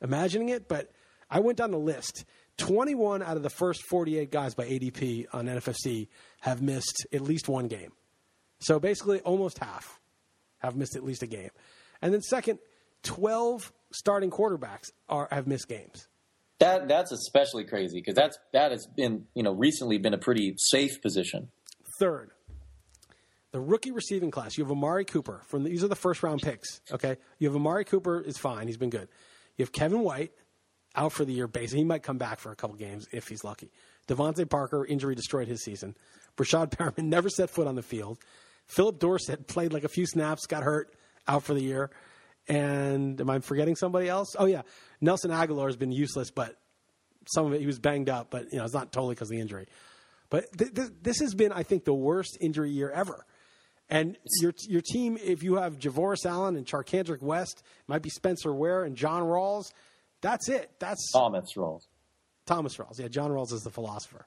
[0.00, 0.90] imagining it, but
[1.30, 2.24] I went down the list.
[2.58, 6.08] 21 out of the first 48 guys by ADP on NFFC
[6.40, 7.92] have missed at least one game.
[8.60, 10.00] So basically, almost half
[10.58, 11.50] have missed at least a game.
[12.00, 12.58] And then second,
[13.02, 16.08] 12 starting quarterbacks are have missed games.
[16.58, 20.54] That that's especially crazy because that's that has been you know recently been a pretty
[20.56, 21.50] safe position.
[22.00, 22.30] Third,
[23.52, 24.56] the rookie receiving class.
[24.56, 26.80] You have Amari Cooper from the, these are the first round picks.
[26.90, 28.66] Okay, you have Amari Cooper is fine.
[28.66, 29.08] He's been good.
[29.56, 30.32] You have Kevin White
[30.94, 31.46] out for the year.
[31.46, 33.70] Basically, he might come back for a couple games if he's lucky.
[34.08, 35.94] DeVante Parker injury destroyed his season.
[36.36, 38.18] Breshad Perriman never set foot on the field.
[38.66, 40.94] Phillip Dorsett played like a few snaps, got hurt,
[41.28, 41.90] out for the year.
[42.48, 44.36] And am I forgetting somebody else?
[44.38, 44.62] Oh yeah,
[45.00, 46.56] Nelson Agholor has been useless, but
[47.26, 49.36] some of it he was banged up, but you know it's not totally because of
[49.36, 49.66] the injury.
[50.30, 53.24] But th- th- this has been, I think, the worst injury year ever.
[53.88, 58.52] And your your team, if you have Javorius Allen and Charcandrick West, might be Spencer
[58.52, 59.72] Ware and John Rawls.
[60.22, 60.72] That's it.
[60.80, 61.82] That's Thomas Rawls.
[62.46, 62.98] Thomas Rawls.
[62.98, 64.26] Yeah, John Rawls is the philosopher.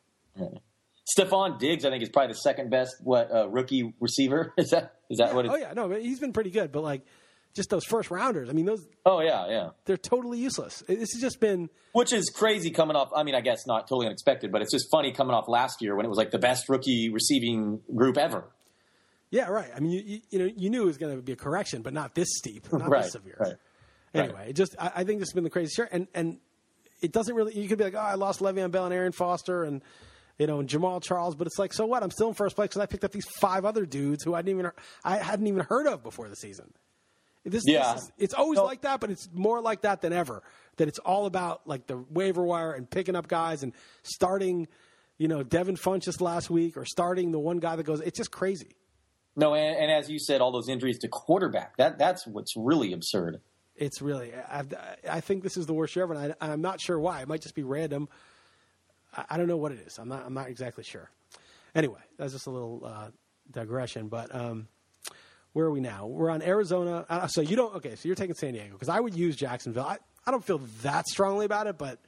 [1.18, 4.53] Stefon Diggs, I think, is probably the second best what uh, rookie receiver.
[4.57, 5.45] Is that is that what?
[5.45, 6.72] It, Oh yeah, no, but he's been pretty good.
[6.72, 7.01] But like,
[7.55, 8.47] just those first rounders.
[8.49, 9.70] I mean, those oh yeah, yeah.
[9.86, 10.84] they're totally useless.
[10.88, 13.10] This has just been Which is crazy coming off.
[13.16, 15.95] I mean, I guess not totally unexpected, but it's just funny coming off last year
[15.95, 18.45] when it was like the best rookie receiving group ever.
[19.32, 19.69] Yeah, right.
[19.75, 21.82] I mean, you you, you know, you knew it was going to be a correction,
[21.82, 23.38] but not this steep, not Right, this severe.
[23.39, 23.55] right.
[24.13, 26.39] Anyway, it just I, I think this has been the craziest year, and and
[27.01, 27.57] it doesn't really.
[27.59, 29.84] You could be like, oh, I lost Le'Veon Bell and Arian Foster and
[30.39, 32.01] you know and Jamaal Charles, but it's like, so what?
[32.01, 34.41] I'm still in first place because I picked up these five other dudes who I
[34.41, 34.71] didn't even
[35.03, 36.73] I hadn't even heard of before the season.
[37.45, 37.93] This, Yeah.
[37.93, 38.65] this is, it's always No.
[38.65, 40.43] like that, but it's more like that than ever.
[40.77, 43.73] That it's all about like the waiver wire and picking up guys and
[44.03, 44.67] starting,
[45.17, 48.01] you know, Devin Funchess last week or starting the one guy that goes.
[48.01, 48.75] It's just crazy.
[49.39, 51.77] No, and, and as you said, all those injuries to quarterback.
[51.77, 53.39] That that's what's really absurd.
[53.75, 54.33] It's really.
[54.33, 54.63] I,
[55.09, 57.21] I think this is the worst year ever, and I, I'm not sure why.
[57.21, 58.09] It might just be random.
[59.15, 59.97] I, I don't know what it is.
[59.97, 60.25] I'm not.
[60.25, 61.09] I'm not exactly sure.
[61.73, 63.07] Anyway, that's just a little uh,
[63.49, 64.09] digression.
[64.09, 64.67] But um,
[65.53, 66.07] where are we now?
[66.07, 67.05] We're on Arizona.
[67.09, 67.75] Uh, so you don't.
[67.75, 69.85] Okay, so you're taking San Diego because I would use Jacksonville.
[69.85, 71.99] I, I don't feel that strongly about it, but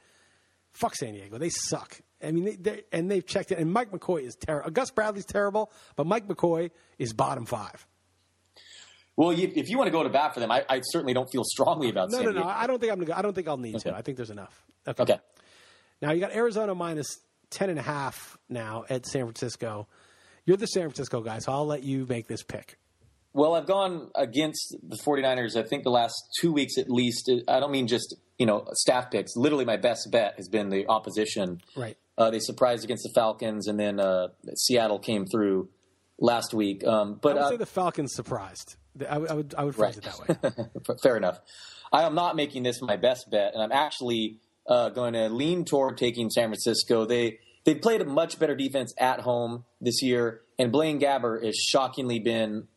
[0.72, 1.38] fuck San Diego.
[1.38, 1.98] They suck.
[2.22, 3.58] I mean, they, they, and they've checked it.
[3.58, 4.70] And Mike McCoy is terrible.
[4.70, 7.86] Gus Bradley's terrible, but Mike McCoy is bottom five.
[9.16, 11.30] Well, you, if you want to go to bat for them, I, I certainly don't
[11.30, 12.10] feel strongly about.
[12.10, 12.42] No, San no, no.
[12.42, 12.48] Diego.
[12.48, 13.14] I don't think I'm gonna go.
[13.14, 13.94] I don't think I'll need to.
[13.94, 14.64] I think there's enough.
[14.86, 15.18] Okay.
[16.00, 17.18] Now you got Arizona minus
[17.50, 19.86] ten and a half now at San Francisco.
[20.46, 22.78] You're the San Francisco guy, so I'll let you make this pick.
[23.34, 27.30] Well, I've gone against the 49ers, I think the last two weeks at least.
[27.48, 29.36] I don't mean just, you know, staff picks.
[29.36, 31.62] Literally, my best bet has been the opposition.
[31.74, 31.96] Right.
[32.18, 35.68] Uh, they surprised against the Falcons, and then uh, Seattle came through
[36.18, 36.86] last week.
[36.86, 38.76] Um, I but would uh, say the Falcons surprised.
[39.08, 40.18] I, would- I would I would phrase it that
[40.86, 40.94] way.
[41.02, 41.40] Fair enough.
[41.92, 45.64] I am not making this my best bet, and I'm actually uh, going to lean
[45.64, 47.06] toward taking San Francisco.
[47.06, 51.56] They they played a much better defense at home this year, and Blaine Gabbert has
[51.56, 52.68] shockingly been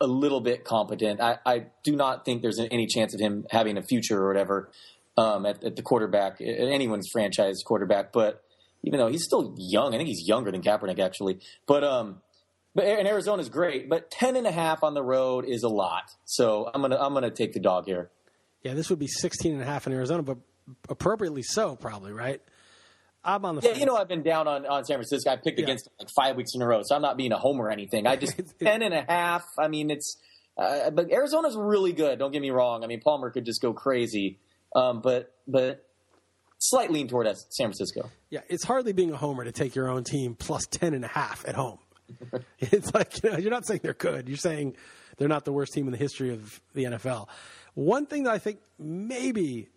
[0.00, 1.20] a little bit competent.
[1.20, 4.70] I, I do not think there's any chance of him having a future or whatever
[5.16, 8.12] um, at, at the quarterback, at anyone's franchise quarterback.
[8.12, 8.42] But
[8.84, 11.40] even though he's still young, I think he's younger than Kaepernick actually.
[11.66, 12.20] But um,
[12.74, 16.04] but and Arizona's great, but ten and a half on the road is a lot.
[16.24, 18.10] So I'm gonna I'm gonna take the dog here.
[18.62, 20.38] Yeah, this would be 16 and a half in Arizona, but
[20.88, 22.40] appropriately so, probably right.
[23.22, 23.60] I'm on the.
[23.62, 23.80] Yeah, fence.
[23.80, 25.30] you know I've been down on, on San Francisco.
[25.30, 25.64] I picked Yeah.
[25.64, 28.06] against like five weeks in a row, so I'm not being a homer or anything.
[28.06, 29.44] I just ten and a half.
[29.58, 30.16] I mean, it's
[30.56, 32.18] uh, but Arizona's really good.
[32.18, 32.84] Don't get me wrong.
[32.84, 34.38] I mean, Palmer could just go crazy,
[34.74, 35.84] um, but but
[36.68, 38.10] slight lean toward San Francisco.
[38.30, 41.08] Yeah, it's hardly being a homer to take your own team plus 10 and a
[41.08, 41.78] half at home.
[42.58, 44.28] it's like, you know, you're not saying they're good.
[44.28, 44.76] You're saying
[45.16, 47.28] they're not the worst team in the history of the NFL.
[47.74, 49.68] One thing that I think maybe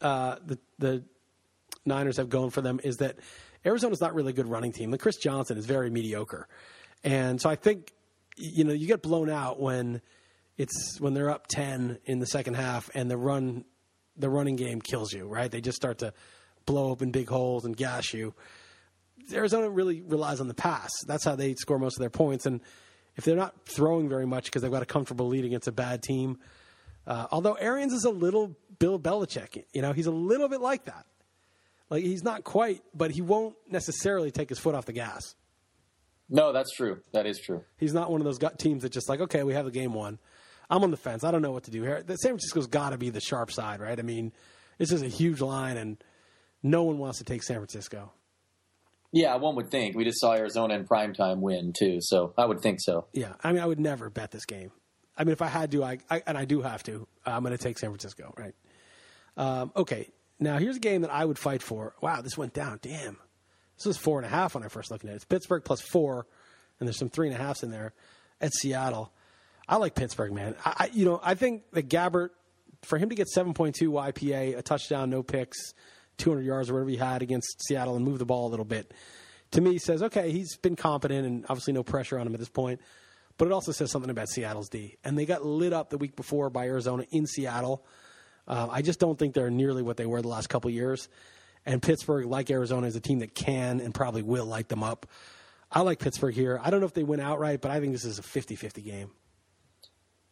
[0.00, 1.04] uh, the, the
[1.84, 3.16] Niners have going for them is that
[3.64, 4.92] Arizona's not really a good running team.
[4.92, 6.48] And Chris Johnson is very mediocre.
[7.04, 7.92] And so I think,
[8.36, 10.02] you know, you get blown out when
[10.56, 13.64] it's when they're up 10 in the second half and the run
[14.16, 15.50] the running game kills you, right?
[15.50, 16.12] They just start to
[16.64, 18.34] blow open big holes and gash you.
[19.32, 20.90] Arizona really relies on the pass.
[21.06, 22.46] That's how they score most of their points.
[22.46, 22.60] And
[23.16, 26.02] if they're not throwing very much because they've got a comfortable lead against a bad
[26.02, 26.38] team,
[27.06, 30.84] uh, although Arians is a little Bill Belichick, you know, he's a little bit like
[30.84, 31.06] that.
[31.88, 35.34] Like he's not quite, but he won't necessarily take his foot off the gas.
[36.28, 37.00] No, that's true.
[37.12, 37.62] That is true.
[37.76, 40.18] He's not one of those teams that just like, okay, we have a game won.
[40.68, 41.24] I'm on the fence.
[41.24, 42.02] I don't know what to do here.
[42.02, 43.98] The San Francisco's got to be the sharp side, right?
[43.98, 44.32] I mean,
[44.78, 46.02] this is a huge line, and
[46.62, 48.12] no one wants to take San Francisco.
[49.12, 49.96] Yeah, one would think.
[49.96, 53.06] We just saw Arizona in primetime win too, so I would think so.
[53.12, 54.72] Yeah, I mean, I would never bet this game.
[55.16, 57.56] I mean, if I had to, I, I and I do have to, I'm going
[57.56, 58.54] to take San Francisco, right?
[59.36, 61.94] Um, okay, now here's a game that I would fight for.
[62.02, 62.78] Wow, this went down.
[62.82, 63.16] Damn,
[63.78, 65.14] this was four and a half when I first looked at it.
[65.14, 66.26] It's Pittsburgh plus four,
[66.78, 67.94] and there's some three and a halfs in there
[68.40, 69.12] at Seattle.
[69.68, 70.54] I like Pittsburgh, man.
[70.64, 72.30] I, you know I think that Gabbert
[72.82, 75.74] for him to get 7.2 YPA, a touchdown, no picks,
[76.18, 78.94] 200 yards or whatever he had against Seattle and move the ball a little bit,
[79.52, 82.48] to me says okay, he's been competent and obviously no pressure on him at this
[82.48, 82.80] point.
[83.38, 86.16] But it also says something about Seattle's D, and they got lit up the week
[86.16, 87.84] before by Arizona in Seattle.
[88.48, 91.08] Uh, I just don't think they're nearly what they were the last couple years.
[91.66, 95.06] And Pittsburgh, like Arizona, is a team that can and probably will light them up.
[95.70, 96.60] I like Pittsburgh here.
[96.62, 98.82] I don't know if they win outright, but I think this is a 50 50
[98.82, 99.10] game.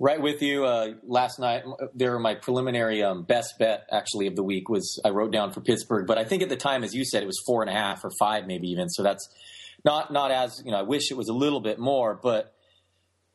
[0.01, 0.64] Right with you.
[0.64, 1.62] Uh, last night,
[1.95, 5.53] there were my preliminary um, best bet actually of the week was I wrote down
[5.53, 7.70] for Pittsburgh, but I think at the time, as you said, it was four and
[7.70, 8.88] a half or five, maybe even.
[8.88, 9.28] So that's
[9.84, 10.78] not not as you know.
[10.78, 12.55] I wish it was a little bit more, but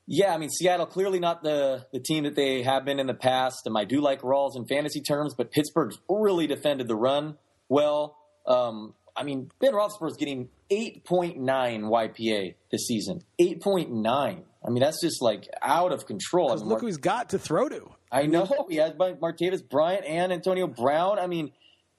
[0.05, 3.13] yeah, I mean Seattle clearly not the the team that they have been in the
[3.13, 3.65] past.
[3.65, 7.37] And I do like Rawls in fantasy terms, but Pittsburgh's really defended the run
[7.69, 8.17] well.
[8.45, 13.21] Um, I mean Ben Roethlisberger's getting 8.9 YPA this season.
[13.39, 14.43] 8.9.
[14.65, 16.51] I mean, that's just like out of control.
[16.51, 17.89] I mean, look who he's got to throw to.
[18.11, 21.17] I know he has Martavis Bryant and Antonio Brown.
[21.17, 21.51] I mean,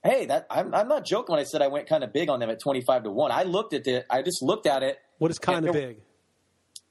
[0.03, 2.39] hey, that I'm, I'm not joking when I said I went kind of big on
[2.39, 3.31] them at 25 to one.
[3.31, 4.05] I looked at it.
[4.09, 4.99] I just looked at it.
[5.17, 5.97] What is kind of big?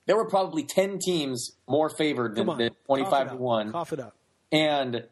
[0.06, 3.70] There were probably 10 teams more favored than, than 25 to one.
[3.70, 4.16] Cough it up.
[4.50, 5.04] And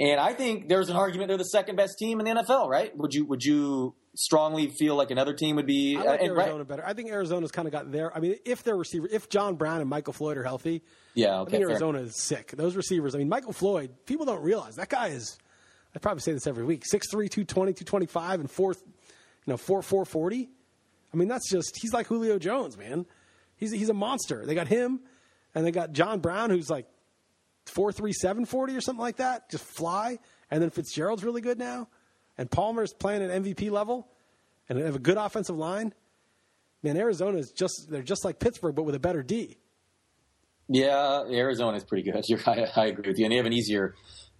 [0.00, 2.68] and I think there's an argument they're the second best team in the NFL.
[2.68, 2.96] Right?
[2.96, 5.96] Would you would you strongly feel like another team would be.
[5.96, 6.68] I like uh, Arizona right.
[6.68, 6.84] better.
[6.84, 8.14] I think Arizona's kind of got there.
[8.14, 10.82] I mean, if their receiver, if John Brown and Michael Floyd are healthy,
[11.14, 12.06] yeah, okay, I think Arizona fair.
[12.06, 12.50] is sick.
[12.50, 13.14] Those receivers.
[13.14, 13.90] I mean, Michael Floyd.
[14.06, 15.38] People don't realize that guy is.
[15.94, 16.82] I probably say this every week.
[16.82, 20.48] 6'3", 220, 225, and fourth, you know, four four forty.
[21.14, 23.06] I mean, that's just he's like Julio Jones, man.
[23.56, 24.44] He's he's a monster.
[24.44, 25.00] They got him,
[25.54, 26.86] and they got John Brown, who's like
[27.66, 29.48] four three seven forty or something like that.
[29.48, 30.18] Just fly.
[30.50, 31.88] And then Fitzgerald's really good now
[32.38, 34.08] and Palmer's playing at MVP level,
[34.68, 35.92] and they have a good offensive line,
[36.82, 39.58] man, Arizona is just they're just like Pittsburgh, but with a better D.
[40.68, 42.22] Yeah, Arizona is pretty good.
[42.28, 43.94] You're, I, I, agree with you, and they have an easier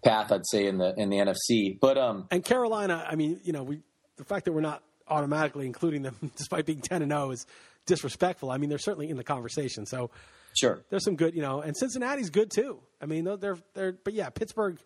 [0.04, 1.78] path, I'd say, in the in the NFC.
[1.78, 3.80] But um, and Carolina, I mean, you know, we
[4.16, 7.46] the fact that we're not automatically including them, despite being ten and zero, is
[7.86, 8.50] disrespectful.
[8.50, 9.86] I mean, they're certainly in the conversation.
[9.86, 10.10] So
[10.56, 12.80] sure, there's some good, you know, and Cincinnati's good too.
[13.00, 14.78] I mean, they're they're, but yeah, Pittsburgh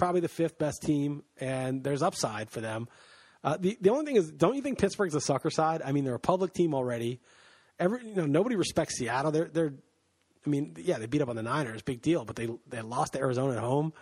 [0.00, 2.88] probably the fifth best team, and there's upside for them.
[3.44, 5.82] Uh, the the only thing is, don't you think Pittsburgh's a sucker side?
[5.84, 7.20] I mean, they're a public team already.
[7.78, 9.30] Every you know, nobody respects Seattle.
[9.30, 9.74] They're they're,
[10.44, 13.12] I mean, yeah, they beat up on the Niners, big deal, but they they lost
[13.12, 13.92] to Arizona at home.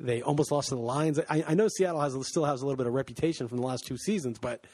[0.00, 1.20] They almost lost to the Lions.
[1.30, 3.86] I, I know Seattle has still has a little bit of reputation from the last
[3.86, 4.64] two seasons, but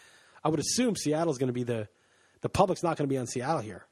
[0.42, 1.88] I would assume Seattle's going to be the
[2.40, 3.86] the public's not going to be on Seattle here.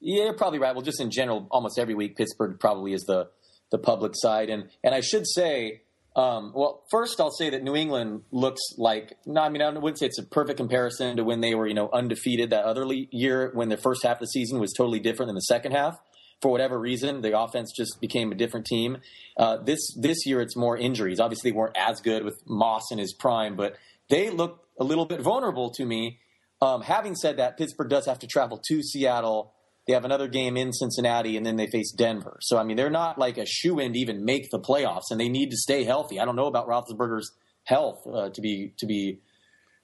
[0.00, 0.74] Yeah, you're probably right.
[0.74, 3.28] Well, just in general, almost every week, Pittsburgh probably is the
[3.70, 5.82] the public side, and and I should say
[6.16, 9.16] um, well, first I'll say that New England looks like.
[9.26, 11.74] No, I mean I wouldn't say it's a perfect comparison to when they were you
[11.74, 15.28] know undefeated that other year when the first half of the season was totally different
[15.28, 15.98] than the second half.
[16.40, 18.98] For whatever reason, the offense just became a different team.
[19.36, 21.18] Uh, this this year it's more injuries.
[21.18, 23.76] Obviously, they weren't as good with Moss in his prime, but
[24.08, 26.20] they look a little bit vulnerable to me.
[26.60, 29.53] Um, having said that, Pittsburgh does have to travel to Seattle
[29.86, 32.38] they have another game in Cincinnati, and then they face Denver.
[32.40, 35.20] So I mean, they're not like a shoe in to even make the playoffs, and
[35.20, 36.20] they need to stay healthy.
[36.20, 37.32] I don't know about Roethlisberger's
[37.64, 39.20] health uh, to be to be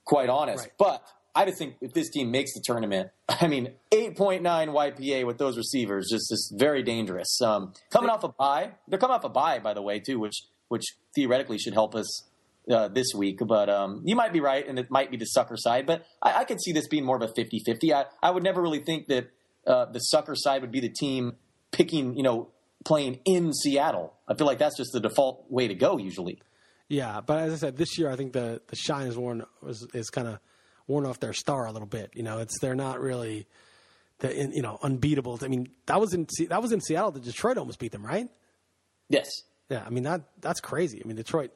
[0.05, 0.73] quite honest, right.
[0.79, 5.39] but I just think if this team makes the tournament, I mean, 8.9 YPA with
[5.39, 7.41] those receivers just is very dangerous.
[7.41, 10.45] Um, coming off a bye, they're coming off a bye, by the way, too, which
[10.69, 10.85] which
[11.15, 12.25] theoretically should help us
[12.71, 13.41] uh, this week.
[13.47, 15.87] But um, you might be right, and it might be the sucker side.
[15.87, 17.93] But I, I could see this being more of a 50-50.
[17.93, 19.31] I, I would never really think that
[19.67, 21.37] uh, the sucker side would be the team
[21.71, 22.49] picking, you know,
[22.85, 24.15] playing in Seattle.
[24.27, 26.41] I feel like that's just the default way to go usually.
[26.89, 29.87] Yeah, but as I said, this year I think the the shine is worn is,
[29.95, 30.41] is kind of
[30.89, 32.11] worn off their star a little bit.
[32.15, 33.47] You know, it's they're not really
[34.19, 35.39] the you know unbeatable.
[35.43, 37.13] I mean, that was in that was in Seattle.
[37.13, 38.29] The Detroit almost beat them, right?
[39.09, 39.29] Yes.
[39.69, 41.01] Yeah, I mean that that's crazy.
[41.03, 41.53] I mean Detroit.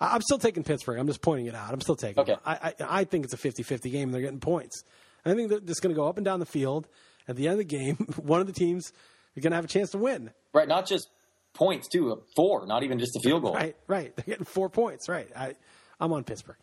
[0.00, 0.98] I, am still taking Pittsburgh.
[0.98, 1.72] I'm just pointing it out.
[1.72, 2.20] I'm still taking.
[2.22, 2.36] Okay.
[2.44, 4.08] I, I, I think it's a 50-50 game.
[4.08, 4.82] and They're getting points.
[5.24, 6.88] I think they're just going to go up and down the field.
[7.28, 8.92] At the end of the game, one of the teams
[9.34, 10.30] is going to have a chance to win.
[10.52, 10.68] Right.
[10.68, 11.08] Not just
[11.54, 12.22] points too.
[12.36, 12.66] Four.
[12.66, 13.54] Not even just a field goal.
[13.54, 13.76] Right.
[13.86, 14.14] Right.
[14.16, 15.08] They're getting four points.
[15.08, 15.28] Right.
[15.36, 15.54] I,
[16.00, 16.56] I'm on Pittsburgh.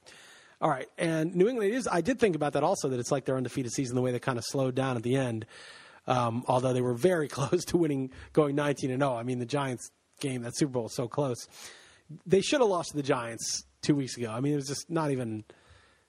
[0.62, 1.88] All right, and New England is.
[1.90, 2.90] I did think about that also.
[2.90, 5.16] That it's like their undefeated season, the way they kind of slowed down at the
[5.16, 5.46] end.
[6.06, 9.16] Um, although they were very close to winning, going 19 and 0.
[9.16, 9.90] I mean, the Giants
[10.20, 11.48] game, that Super Bowl, was so close.
[12.26, 14.30] They should have lost to the Giants two weeks ago.
[14.32, 15.46] I mean, it was just not even.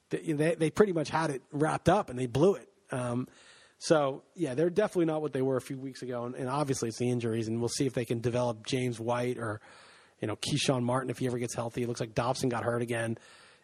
[0.08, 2.68] They they pretty much had it wrapped up and they blew it.
[2.90, 3.28] Um,
[3.80, 6.90] so yeah, they're definitely not what they were a few weeks ago, and, and, obviously
[6.90, 9.62] it's the injuries, and we'll see if they can develop James White or
[10.20, 11.82] you know Keshawn Martin if he ever gets healthy.
[11.82, 13.16] It looks like Dobson got hurt again.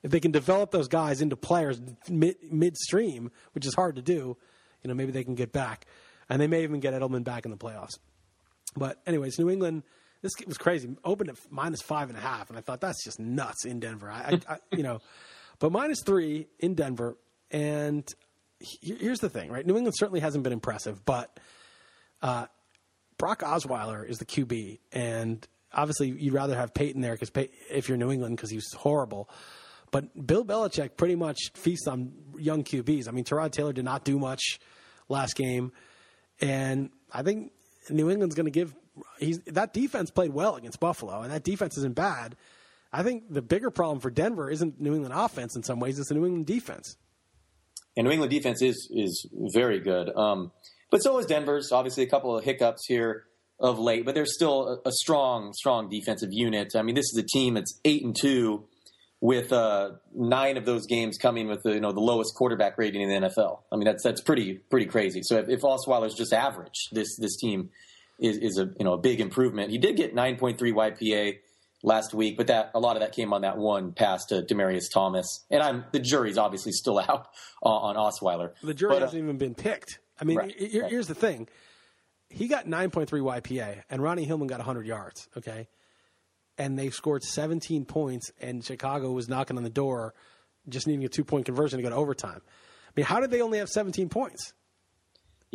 [0.02, 4.38] If they can develop those guys into players mid, midstream, which is hard to do,
[4.82, 5.84] you know maybe they can get back,
[6.30, 7.98] and they may even get Edelman back in the playoffs.
[8.74, 9.82] But anyways, New England
[10.22, 10.96] this was crazy.
[11.04, 14.10] Opened at minus five and a half, and I thought that's just nuts in Denver.
[14.10, 15.00] I, I, I you know,
[15.58, 17.16] but minus three in Denver,
[17.50, 18.06] and
[18.60, 19.66] here's the thing, right?
[19.66, 21.38] New England certainly hasn't been impressive, but
[22.22, 22.46] uh,
[23.18, 27.30] Brock Osweiler is the QB, and obviously you'd rather have Peyton there because
[27.70, 29.28] if you're New England because he was horrible.
[29.90, 33.08] But Bill Belichick pretty much feasts on young QBs.
[33.08, 34.58] I mean, Tyrod Taylor did not do much
[35.08, 35.72] last game,
[36.40, 37.52] and I think
[37.88, 38.74] New England's going to give
[39.18, 42.36] he's that defense played well against Buffalo, and that defense isn't bad.
[42.92, 46.08] I think the bigger problem for Denver isn't New England offense in some ways; it's
[46.08, 46.96] the New England defense.
[47.96, 50.52] And New England defense is is very good, um,
[50.90, 51.72] but so is Denver's.
[51.72, 53.24] Obviously, a couple of hiccups here
[53.58, 56.72] of late, but there's still a, a strong, strong defensive unit.
[56.76, 58.64] I mean, this is a team that's eight and two,
[59.20, 63.00] with uh, nine of those games coming with the, you know the lowest quarterback rating
[63.00, 63.60] in the NFL.
[63.72, 65.20] I mean, that's that's pretty pretty crazy.
[65.22, 67.70] So if, if Osweiler's just average, this this team
[68.20, 69.70] is, is a you know a big improvement.
[69.70, 71.38] He did get 9.3 YPA
[71.82, 74.90] last week, but that a lot of that came on that one pass to Demaryius
[74.92, 75.44] Thomas.
[75.50, 77.28] And I'm the jury's obviously still out
[77.62, 78.52] on, on Osweiler.
[78.62, 80.00] The jury but, uh, hasn't even been picked.
[80.20, 80.90] I mean, right, here, right.
[80.90, 81.48] here's the thing:
[82.28, 85.28] he got 9.3 YPA, and Ronnie Hillman got 100 yards.
[85.36, 85.68] Okay,
[86.58, 90.14] and they scored 17 points, and Chicago was knocking on the door,
[90.68, 92.40] just needing a two point conversion to go to overtime.
[92.44, 94.54] I mean, how did they only have 17 points?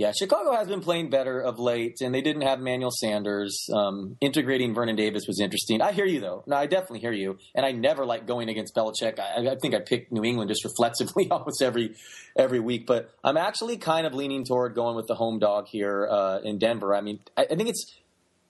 [0.02, 3.70] Yeah, Chicago has been playing better of late, and they didn't have Manuel Sanders.
[3.72, 5.80] Um, integrating Vernon Davis was interesting.
[5.80, 6.43] I hear you though.
[6.47, 7.38] No, I definitely hear you.
[7.54, 9.20] And I never like going against Belichick.
[9.20, 11.93] I, I think I pick New England just reflexively almost every
[12.36, 12.88] every week.
[12.88, 16.58] But I'm actually kind of leaning toward going with the home dog here uh, in
[16.58, 16.95] Denver.
[16.95, 17.93] I mean, I, I think it's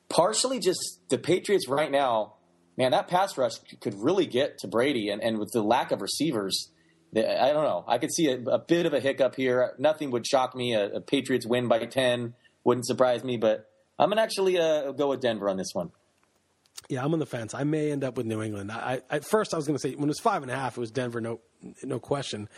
[0.07, 2.35] partially just the Patriots right now.
[2.77, 6.01] Man, that pass rush could really get to Brady, and, and with the lack of
[6.01, 6.71] receivers
[7.15, 7.83] I don't know.
[7.87, 9.73] I could see a, a bit of a hiccup here.
[9.77, 10.73] Nothing would shock me.
[10.73, 15.09] A, a, Patriots win by ten wouldn't surprise me, but I'm gonna actually uh, go
[15.09, 15.91] with Denver on this one.
[16.89, 17.53] Yeah, I'm on the fence.
[17.53, 18.71] I may end up with New England.
[18.71, 20.55] I, I, at first I was going to say when it was five and a
[20.55, 21.39] half, it was Denver, no,
[21.83, 22.49] no question.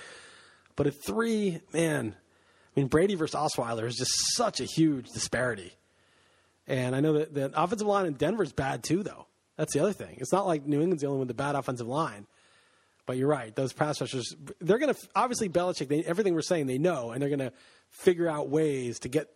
[0.75, 5.73] But at three, man, I mean Brady versus Osweiler is just such a huge disparity.
[6.67, 9.27] And I know that the offensive line in Denver is bad too, though.
[9.57, 10.17] That's the other thing.
[10.17, 12.25] It's not like New England's the only one with the bad offensive line.
[13.05, 15.89] But you're right; those pass rushers, they're going to obviously Belichick.
[15.89, 17.53] They, everything we're saying, they know, and they're going to
[17.89, 19.27] figure out ways to get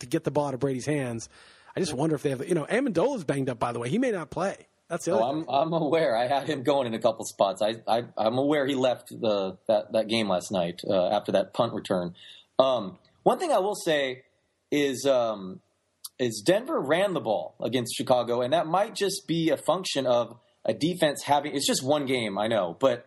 [0.00, 1.28] to get the ball to Brady's hands.
[1.76, 3.58] I just wonder if they have, you know, Amendola's banged up.
[3.58, 4.66] By the way, he may not play.
[4.88, 5.22] That's the other.
[5.22, 6.14] Oh, I'm, I'm aware.
[6.14, 7.62] I had him going in a couple spots.
[7.62, 11.54] I, I am aware he left the that that game last night uh, after that
[11.54, 12.14] punt return.
[12.58, 14.24] Um, one thing I will say
[14.70, 15.60] is um,
[16.18, 20.38] is Denver ran the ball against Chicago, and that might just be a function of
[20.64, 21.54] a defense having.
[21.54, 23.06] It's just one game, I know, but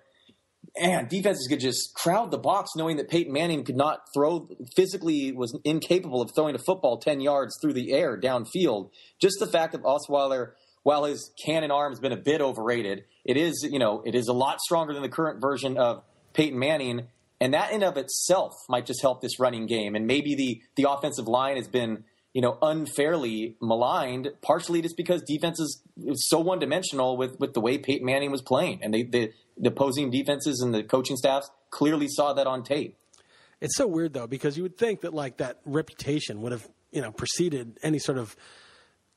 [0.77, 5.31] and defenses could just crowd the box knowing that Peyton Manning could not throw physically
[5.31, 8.89] was incapable of throwing a football 10 yards through the air downfield.
[9.19, 10.51] Just the fact of Osweiler,
[10.83, 14.27] while his cannon arm has been a bit overrated, it is, you know, it is
[14.27, 16.03] a lot stronger than the current version of
[16.33, 17.07] Peyton Manning.
[17.39, 19.95] And that in of itself might just help this running game.
[19.95, 22.03] And maybe the the offensive line has been,
[22.35, 25.81] you know, unfairly maligned, partially just because defense is
[26.15, 28.83] so one dimensional with, with the way Peyton Manning was playing.
[28.83, 32.97] And they, they the opposing defenses and the coaching staffs clearly saw that on tape.
[33.61, 37.01] It's so weird though because you would think that like that reputation would have you
[37.01, 38.35] know preceded any sort of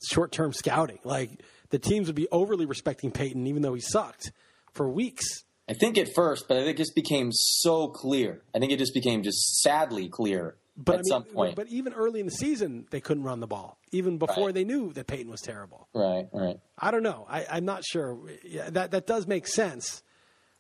[0.09, 1.01] short term scouting.
[1.03, 4.31] Like the teams would be overly respecting Peyton even though he sucked
[4.75, 5.27] for weeks.
[5.69, 8.43] I think at first, but I think it just became so clear.
[8.55, 11.57] I think it just became just sadly clear But at I mean, some point.
[11.57, 14.55] but even early in the season, they couldn't run the ball, even before Right.
[14.55, 15.89] they knew that Peyton was terrible.
[15.93, 16.61] right, right.
[16.79, 17.27] I don't know.
[17.29, 18.17] I, I'm not sure.
[18.45, 20.03] Yeah, that that does make sense.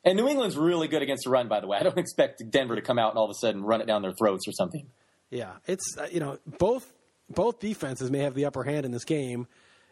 [0.05, 1.79] And New England's really good against the run, by the way.
[1.79, 4.03] I don't expect Denver to come out and all of a sudden run it down
[4.03, 4.87] their throats or something.
[5.31, 6.93] Yeah, it's uh, you know both
[7.31, 9.47] both defenses may have the upper hand in this game.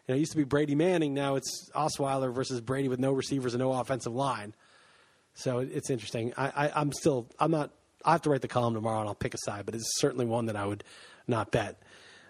[0.07, 3.11] You know, it used to be Brady Manning, now it's Osweiler versus Brady with no
[3.13, 4.53] receivers and no offensive line.
[5.35, 6.33] So it's interesting.
[6.37, 7.71] I, I, I'm still I'm not.
[8.07, 10.25] I have to write the column tomorrow and I'll pick a side, but it's certainly
[10.25, 10.83] one that I would
[11.27, 11.83] not bet.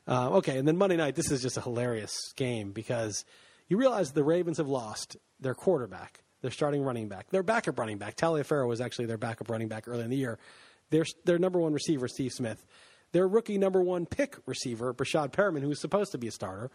[0.08, 1.16] Uh, okay, and then Monday night.
[1.16, 3.24] This is just a hilarious game because
[3.68, 8.00] you realize the Ravens have lost their quarterback, their starting running back, their backup running
[8.00, 8.16] back.
[8.16, 10.40] Taliaferro was actually their backup running back early in the year.
[10.90, 12.66] Their their number one receiver, Steve Smith.
[13.12, 16.72] Their rookie number one pick receiver, Breshad Perriman, who was supposed to be a starter.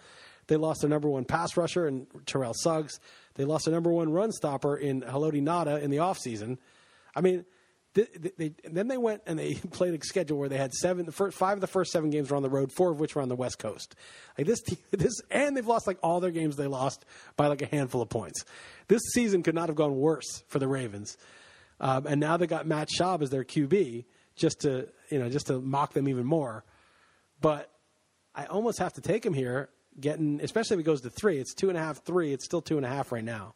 [0.47, 3.01] They lost their number one pass rusher in Terrell Suggs.
[3.35, 6.59] They lost their number one run stopper in Haloti Ngata in the offseason.
[7.15, 7.45] I mean,
[7.95, 8.07] they,
[8.39, 11.37] they, then they went and they played a schedule where they had seven, the first,
[11.37, 13.29] five of the first seven games were on the road, four of which were on
[13.29, 13.95] the West Coast.
[14.39, 16.57] Like this, team, this, and they've lost like all their games.
[16.57, 17.05] They lost
[17.37, 18.45] by like a handful of points.
[18.89, 21.17] This season could not have gone worse for the Ravens.
[21.81, 24.05] Um, and now they got Matt Schaub as their QB
[24.37, 26.65] just to you know just to mock them even more.
[27.41, 27.71] But
[28.35, 29.69] I almost have to take him here,
[30.01, 31.39] getting especially if it goes to three.
[31.39, 32.33] It's two and a half, three.
[32.33, 33.55] It's still two and a half right now.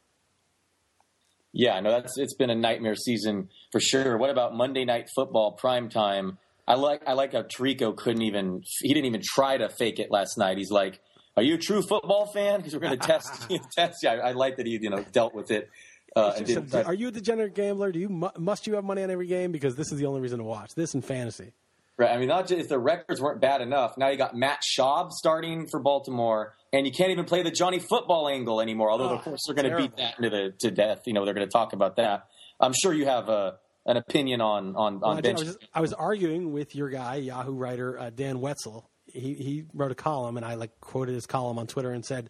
[1.59, 4.19] Yeah, no, that's it's been a nightmare season for sure.
[4.19, 6.37] What about Monday Night Football prime time?
[6.69, 10.11] I like I like how Tirico couldn't even he didn't even try to fake it
[10.11, 10.59] last night.
[10.59, 11.01] He's like,
[11.35, 14.01] "Are you a true football fan?" Because we're going to test test.
[14.03, 15.71] Yeah, I, I like that he you know dealt with it.
[16.15, 17.91] Uh, and Are you a degenerate gambler?
[17.91, 20.39] Do you must you have money on every game because this is the only reason
[20.39, 21.53] to watch this in fantasy?
[21.99, 22.11] Right.
[22.11, 23.97] I mean, not just if the records weren't bad enough.
[23.97, 27.79] Now you got Matt Schaub starting for Baltimore, and you can't even play the Johnny
[27.79, 28.91] Football angle anymore.
[28.91, 31.03] Although, Oh, of course, they're going to beat that into the to death.
[31.07, 32.27] You know, they're going to talk about that.
[32.61, 35.41] I'm sure you have a an opinion on on on I, I bench.
[35.41, 38.91] was, I was arguing with your guy, Yahoo writer uh, Dan Wetzel.
[39.07, 42.29] He he wrote a column, and I like quoted his column on Twitter and said,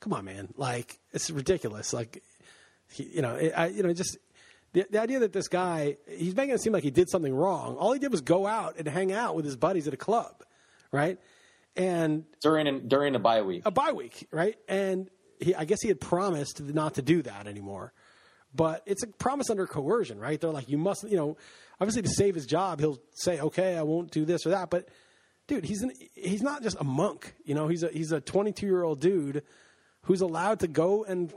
[0.00, 0.48] "Come on, man!
[0.56, 1.92] Like it's ridiculous.
[1.92, 2.24] Like,
[2.90, 4.16] he, you know, it, I, you know, just
[4.76, 7.76] the, the idea that this guy he's making it seem like he did something wrong.
[7.76, 10.44] All he did was go out and hang out with his buddies at a club,
[10.92, 11.18] right?
[11.76, 13.62] And during during the bye week.
[13.64, 14.54] a bye week, right?
[14.68, 15.08] And
[15.40, 17.94] he, I guess he had promised not to do that anymore.
[18.54, 20.38] But it's a promise under coercion, right?
[20.38, 21.38] They're like, you must, you know,
[21.80, 24.68] obviously to save his job, he'll say, okay, I won't do this or that.
[24.68, 24.88] But
[25.46, 27.66] dude, he's an, he's not just a monk, you know.
[27.66, 29.42] He's a he's a 22 year old dude
[30.02, 31.32] who's allowed to go and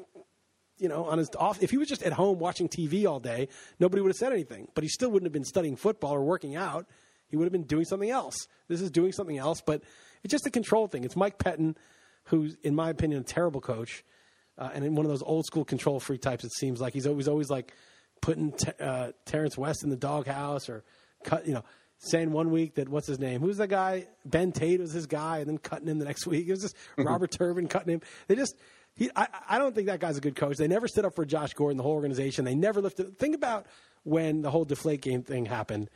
[0.79, 1.61] you know, on his off.
[1.61, 3.49] If he was just at home watching TV all day,
[3.79, 4.67] nobody would have said anything.
[4.73, 6.87] But he still wouldn't have been studying football or working out.
[7.27, 8.35] He would have been doing something else.
[8.67, 9.83] This is doing something else, but
[10.23, 11.03] it's just a control thing.
[11.03, 11.75] It's Mike Pettine,
[12.25, 14.03] who's, in my opinion, a terrible coach,
[14.57, 16.43] uh, and in one of those old school control freak types.
[16.43, 17.73] It seems like he's always always like
[18.21, 20.83] putting t- uh, Terrance West in the doghouse or
[21.23, 21.63] cut, you know.
[22.01, 23.41] Saying one week that what's his name?
[23.41, 24.07] Who's the guy?
[24.23, 26.47] Ben Tate was his guy, and then cutting him the next week.
[26.47, 28.01] It was just Robert Turbin cutting him.
[28.27, 28.55] They just
[28.99, 30.57] he, I, I don't think that guy's a good coach.
[30.57, 32.43] They never stood up for Josh Gordon, the whole organization.
[32.43, 33.17] They never lifted.
[33.17, 33.65] Think about
[34.03, 35.89] when the whole Deflategate thing happened.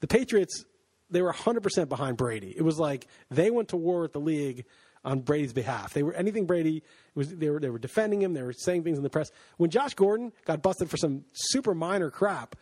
[0.00, 0.64] The Patriots,
[1.10, 2.54] they were 100% behind Brady.
[2.56, 4.64] It was like they went to war with the league
[5.04, 5.92] on Brady's behalf.
[5.92, 6.82] They were anything Brady
[7.14, 7.28] was.
[7.28, 8.32] They were they were defending him.
[8.32, 9.30] They were saying things in the press.
[9.58, 12.56] When Josh Gordon got busted for some super minor crap,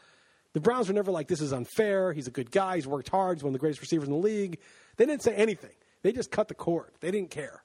[0.55, 2.74] the Browns were never like, "This is unfair." He's a good guy.
[2.74, 3.38] He's worked hard.
[3.38, 4.59] He's one of the greatest receivers in the league.
[4.97, 5.72] They didn't say anything.
[6.03, 6.92] They just cut the cord.
[7.01, 7.62] They didn't care.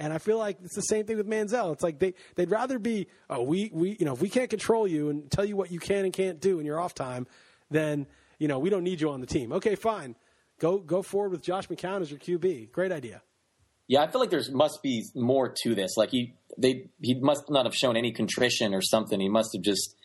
[0.00, 1.74] And I feel like it's the same thing with Manziel.
[1.74, 4.88] It's like they they'd rather be oh we we you know if we can't control
[4.88, 7.26] you and tell you what you can and can't do in your off time,
[7.70, 8.06] then
[8.38, 9.52] you know we don't need you on the team.
[9.52, 10.16] Okay, fine,
[10.58, 12.72] go go forward with Josh McCown as your QB.
[12.72, 13.20] Great idea.
[13.88, 15.98] Yeah, I feel like there's must be more to this.
[15.98, 19.20] Like he they he must not have shown any contrition or something.
[19.20, 19.96] He must have just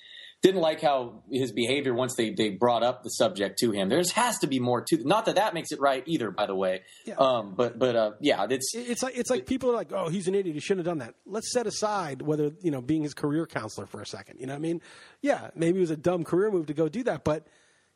[0.42, 3.90] didn't like how his behavior once they, they brought up the subject to him.
[3.90, 6.56] There's has to be more to not that that makes it right either, by the
[6.56, 6.82] way.
[7.06, 7.16] Yeah.
[7.16, 10.28] Um, but but uh, yeah, it's It's like it's like people are like, oh, he's
[10.28, 10.54] an idiot.
[10.56, 11.16] He shouldn't have done that.
[11.26, 14.40] Let's set aside whether you know being his career counselor for a second.
[14.40, 14.82] You know what I mean?
[15.22, 17.48] Yeah, maybe it was a dumb career move to go do that, but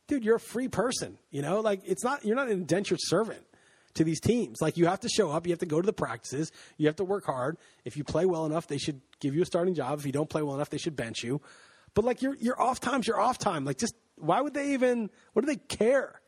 [0.08, 1.18] dude, you're a free person.
[1.30, 3.46] You know, like it's not you're not an indentured servant
[3.96, 4.58] to these teams.
[4.62, 6.96] Like you have to show up, you have to go to the practices, you have
[6.98, 7.58] to work hard.
[7.86, 10.00] If you play well enough, they should give you a starting job.
[10.00, 11.42] If you don't play well enough, they should bench you.
[11.94, 13.66] But like your your off times, your off time.
[13.66, 15.10] Like just why would they even?
[15.34, 16.22] What do they care?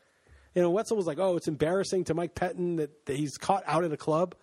[0.54, 3.62] You know, Wetzel was like, "Oh, it's embarrassing to Mike Pettine that, that he's caught
[3.66, 4.34] out at a club."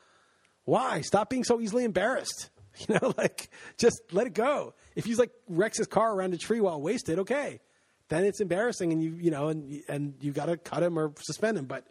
[0.65, 1.01] Why?
[1.01, 2.49] Stop being so easily embarrassed.
[2.87, 4.73] You know, like just let it go.
[4.95, 7.59] If he's like wrecks his car around a tree while wasted, okay,
[8.07, 11.11] then it's embarrassing, and you you know, and and you got to cut him or
[11.19, 11.65] suspend him.
[11.65, 11.87] But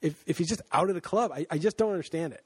[0.00, 2.44] if if he's just out at a club, I, I just don't understand it.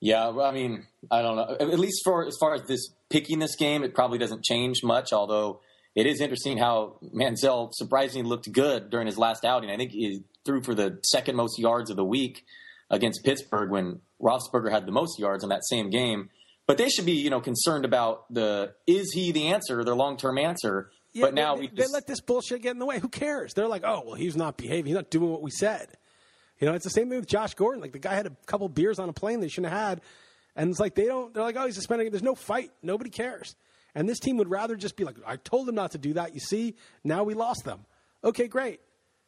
[0.00, 1.56] Yeah, well, I mean, I don't know.
[1.60, 5.12] At least for as far as this picking this game, it probably doesn't change much.
[5.12, 5.60] Although
[5.94, 9.70] it is interesting how Manziel surprisingly looked good during his last outing.
[9.70, 12.44] I think he threw for the second most yards of the week
[12.88, 16.30] against Pittsburgh when Roethlisberger had the most yards in that same game.
[16.66, 20.16] But they should be, you know, concerned about the is he the answer, their long
[20.16, 20.90] term answer.
[21.12, 23.00] Yeah, but now they, we they let this bullshit get in the way.
[23.00, 23.52] Who cares?
[23.54, 24.86] They're like, oh well, he's not behaving.
[24.86, 25.88] He's not doing what we said.
[26.60, 27.80] You know, it's the same thing with Josh Gordon.
[27.80, 30.00] Like the guy had a couple beers on a plane they shouldn't have had,
[30.54, 31.32] and it's like they don't.
[31.32, 32.12] They're like, oh, he's suspended.
[32.12, 32.70] There's no fight.
[32.82, 33.56] Nobody cares.
[33.94, 36.34] And this team would rather just be like, I told them not to do that.
[36.34, 37.86] You see, now we lost them.
[38.22, 38.80] Okay, great.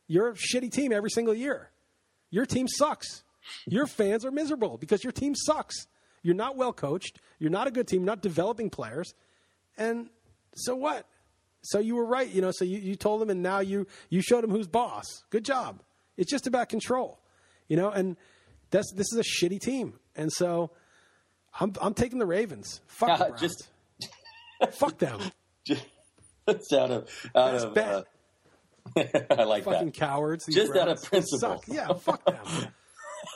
[0.07, 1.71] You're a shitty team every single year.
[2.31, 3.25] Your team sucks.
[3.67, 5.87] Your fans are miserable because your team sucks.
[6.23, 7.19] You're not well coached.
[7.39, 8.03] You're not a good team.
[8.03, 9.15] You're not developing players.
[9.77, 10.11] And
[10.55, 11.07] so what?
[11.63, 12.53] So you were right, you know.
[12.53, 15.25] So you, you told them, and now you you showed them who's boss.
[15.31, 15.81] Good job.
[16.17, 17.19] It's just about control,
[17.73, 17.89] you know.
[17.91, 18.17] And
[18.71, 20.71] that's this is a shitty team, and so
[21.59, 22.81] I'm I'm taking the Ravens.
[22.87, 23.41] Fuck the Uh, Browns.
[23.41, 23.69] just-
[24.79, 25.19] Fuck them.
[26.47, 27.77] it's out of out Best of.
[27.79, 28.05] Uh,
[29.39, 29.95] I like Fucking that.
[29.95, 30.45] cowards.
[30.51, 31.39] Just out of principle.
[31.39, 31.65] suck.
[31.67, 32.37] Yeah, fuck them.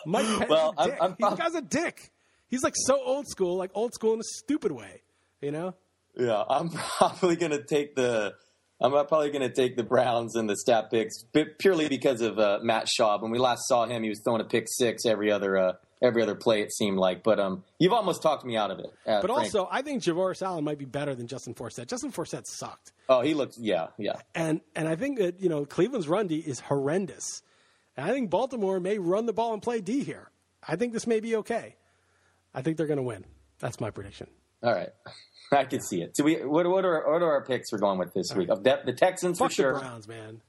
[0.05, 2.13] Mike Pettine Well, I'm- I'm This prob- guy's a dick.
[2.49, 5.03] He's like so old school, like old school in a stupid way.
[5.41, 5.75] You know?
[6.17, 8.35] Yeah, I'm probably going to take the.
[8.81, 11.25] I'm probably going to take the Browns and the stat picks
[11.59, 13.23] purely because of uh, Matt Schaub.
[13.23, 15.73] When we last saw him, he was throwing a pick six every other uh,
[16.03, 16.61] every other play.
[16.61, 18.87] It seemed like, but um, you've almost talked me out of it.
[19.07, 19.39] Uh, But Frank.
[19.45, 21.87] also, I think Javorius Allen might be better than Justin Forsett.
[21.87, 22.93] Justin Forsett sucked.
[23.09, 23.57] oh, he looks.
[23.59, 24.17] Yeah, yeah.
[24.35, 27.43] And and I think that, you know, Cleveland's run D is horrendous.
[27.97, 30.31] And I think Baltimore may run the ball and play D here.
[30.69, 31.77] I think this may be okay.
[32.55, 33.25] I think they're going to win.
[33.59, 34.27] That's my prediction.
[34.63, 34.91] All right,
[35.53, 36.17] I can see it.
[36.17, 38.49] So we what what are what are our picks we're going with this week?
[38.49, 39.73] Of the, the Texans Fuck for sure.
[39.75, 40.41] the Browns, man.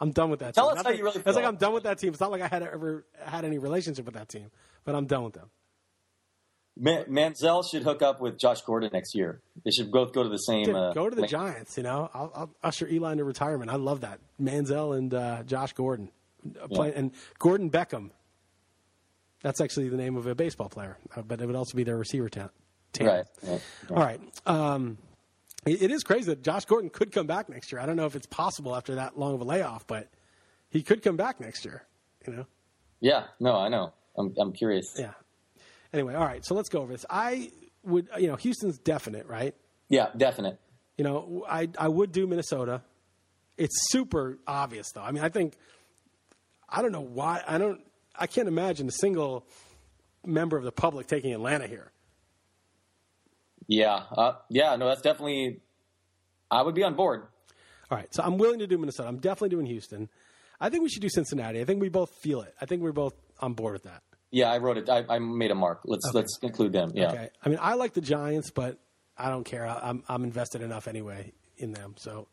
[0.00, 0.70] I'm done with that Tell team.
[0.72, 1.44] us Not how that- you really It's like.
[1.44, 2.10] I'm done with that team.
[2.10, 4.50] It's not like I had ever had any relationship with that team,
[4.84, 5.50] but I'm done with them.
[6.80, 9.40] Man, Manziel should hook up with Josh Gordon next year.
[9.64, 10.66] They should both go to the same.
[10.66, 11.26] Dude, uh, go to the.
[11.26, 11.76] Giants.
[11.76, 13.68] You know, I'll, I'll usher Eli into retirement.
[13.70, 16.10] I love that Manziel and uh, Josh Gordon,
[16.62, 18.10] uh, play, and Gordon Beckham.
[19.42, 21.96] That's actually the name of a baseball player, uh, but it would also be their
[21.96, 22.50] receiver ta- team.
[23.00, 23.06] Right.
[23.06, 23.60] right, right.
[23.90, 24.20] All right.
[24.46, 24.98] Um,
[25.66, 27.80] it, it is crazy that Josh Gordon could come back next year.
[27.80, 30.08] I don't know if it's possible after that long of a layoff, but
[30.70, 31.84] he could come back next year.
[32.26, 32.46] You know.
[33.00, 33.24] Yeah.
[33.40, 33.92] No, I know.
[34.16, 34.86] I'm I'm curious.
[34.98, 35.12] Yeah.
[35.92, 36.44] Anyway, all right.
[36.44, 37.06] So let's go over this.
[37.08, 37.50] I
[37.84, 39.54] would, you know, Houston's definite, right?
[39.88, 40.58] Yeah, definite.
[40.96, 42.82] You know, I I would do Minnesota.
[43.56, 45.02] It's super obvious, though.
[45.02, 45.54] I mean, I think
[46.68, 47.80] I don't know why I don't
[48.16, 49.46] I can't imagine a single
[50.26, 51.92] member of the public taking Atlanta here.
[53.68, 54.02] Yeah.
[54.10, 54.74] Uh, yeah.
[54.76, 55.60] No, that's definitely.
[56.50, 57.22] I would be on board.
[57.90, 59.08] All right, so I'm willing to do Minnesota.
[59.08, 60.08] I'm definitely doing Houston.
[60.60, 61.60] I think we should do Cincinnati.
[61.60, 62.54] I think we both feel it.
[62.60, 64.02] I think we're both on board with that.
[64.30, 64.90] Yeah, I wrote it.
[64.90, 65.80] I, I made a mark.
[65.84, 66.92] Let's let's include them.
[66.94, 67.10] Yeah.
[67.12, 67.28] Okay.
[67.42, 68.78] I mean, I like the Giants, but
[69.16, 69.66] I don't care.
[69.66, 71.94] I, I'm I'm invested enough anyway in them.
[71.96, 72.28] So,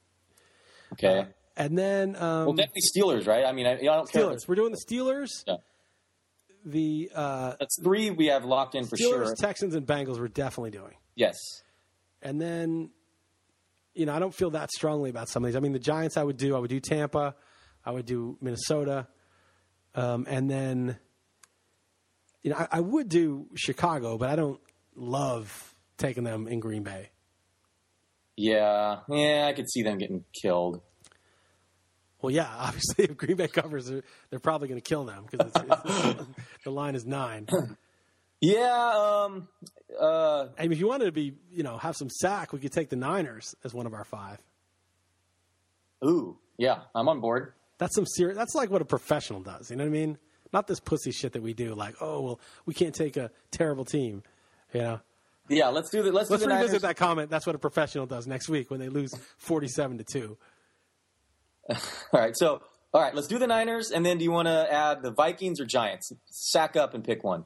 [0.94, 1.26] Okay.
[1.56, 3.46] and then um, well, definitely Steelers, right?
[3.46, 4.24] I mean, I, I don't care.
[4.24, 4.48] Steelers.
[4.48, 5.30] We're doing the Steelers.
[5.48, 5.56] Yeah.
[6.66, 9.36] The uh, That's three we have locked in for Steelers, sure.
[9.36, 10.20] Texans, and Bengals.
[10.20, 10.96] We're definitely doing.
[11.16, 11.36] Yes.
[12.22, 12.90] And then,
[13.94, 15.56] you know, I don't feel that strongly about some of these.
[15.56, 16.56] I mean, the Giants, I would do.
[16.56, 17.36] I would do Tampa.
[17.86, 19.08] I would do Minnesota.
[19.94, 20.98] Um, and then,
[22.42, 24.60] you know, I, I would do Chicago, but I don't
[24.96, 27.12] love taking them in Green Bay.
[28.36, 29.00] Yeah.
[29.10, 30.82] Yeah, I could see them getting killed.
[32.22, 35.52] Well, yeah, obviously, if Green Bay covers, they're, they're probably going to kill them because
[36.64, 37.48] the line is nine.
[38.46, 39.26] Yeah.
[39.26, 39.48] Um.
[40.00, 40.48] Uh.
[40.58, 42.90] I mean, if you wanted to be, you know, have some sack, we could take
[42.90, 44.40] the Niners as one of our five.
[46.06, 46.38] Ooh.
[46.58, 46.80] Yeah.
[46.94, 47.54] I'm on board.
[47.78, 48.38] That's some serious.
[48.38, 49.70] That's like what a professional does.
[49.70, 50.18] You know what I mean?
[50.54, 51.74] Not this pussy shit that we do.
[51.76, 54.24] Like, oh well, we can't take a terrible team.
[54.74, 55.00] You know.
[55.50, 55.68] Yeah.
[55.70, 56.14] Let's do that.
[56.14, 56.82] Let's, Let's do revisit Niners.
[56.84, 57.30] that comment.
[57.30, 60.38] That's what a professional does next week when they lose forty-seven to two.
[61.70, 61.78] All
[62.14, 62.36] right.
[62.36, 62.62] So.
[62.94, 63.14] All right.
[63.14, 66.14] Let's do the Niners, and then do you want to add the Vikings or Giants?
[66.30, 67.44] Sack up and pick one.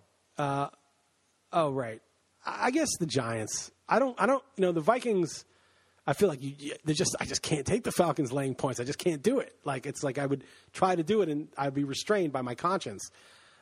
[1.52, 2.02] Oh right.
[2.46, 3.72] I guess the Giants.
[3.88, 4.20] I don't.
[4.22, 4.44] I don't.
[4.56, 5.46] You know, the Vikings.
[6.08, 7.16] I feel like you- They just.
[7.20, 8.80] I just can't take the Falcons laying points.
[8.80, 9.54] I just can't do it.
[9.66, 10.44] Like it's like I would
[10.74, 13.10] try to do it and I'd be restrained by my conscience.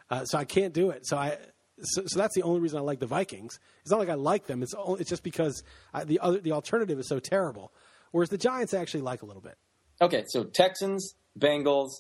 [0.10, 1.06] Uh, so I can't do it.
[1.08, 1.38] So I.
[1.80, 3.60] So, so that's the only reason I like the Vikings.
[3.82, 4.64] It's not like I like them.
[4.64, 5.62] It's only, it's just because
[5.94, 7.72] I, the other the alternative is so terrible.
[8.12, 9.56] Whereas the Giants I actually like a little bit.
[10.02, 10.24] Okay.
[10.30, 11.92] So Texans, Bengals,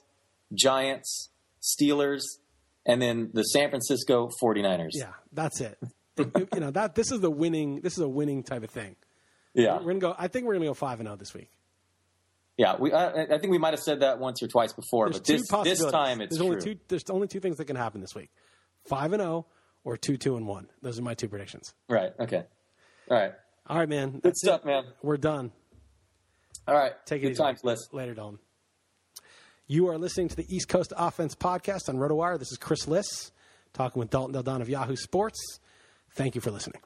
[0.54, 1.30] Giants,
[1.62, 2.24] Steelers,
[2.88, 4.90] and then the San Francisco 49ers.
[4.94, 5.78] Yeah, that's it.
[6.18, 7.82] you know that this is the winning.
[7.82, 8.96] This is a winning type of thing.
[9.54, 9.74] Yeah.
[9.78, 10.16] We're gonna go.
[10.18, 11.50] I think we're gonna go five and zero this week.
[12.58, 12.92] Yeah, we.
[12.92, 15.66] Uh, I, I think we might have said that once or twice before, There's but
[15.66, 16.74] this this time it's there's only true.
[16.74, 16.80] two.
[16.88, 18.32] There's only two things that can happen this week:
[18.90, 19.46] five and zero
[19.84, 20.68] or two two and one.
[20.82, 21.74] Those are my two predictions.
[21.88, 22.12] Right.
[22.20, 22.44] Okay.
[23.12, 23.34] All right.
[23.68, 24.20] All right, man.
[24.20, 24.66] Good stuff, it.
[24.68, 24.86] man.
[25.04, 25.52] We're done.
[26.68, 26.94] All right.
[27.06, 27.44] Take it Good easy.
[27.44, 27.80] times, Liss.
[27.92, 28.40] Later, Dalton.
[29.70, 32.40] You are listening to the East Coast Offense Podcast on RotoWire.
[32.40, 33.34] This is Chris Liss
[33.74, 35.60] talking with Dalton Del Don of Yahoo Sports.
[36.12, 36.80] Thank you for listening.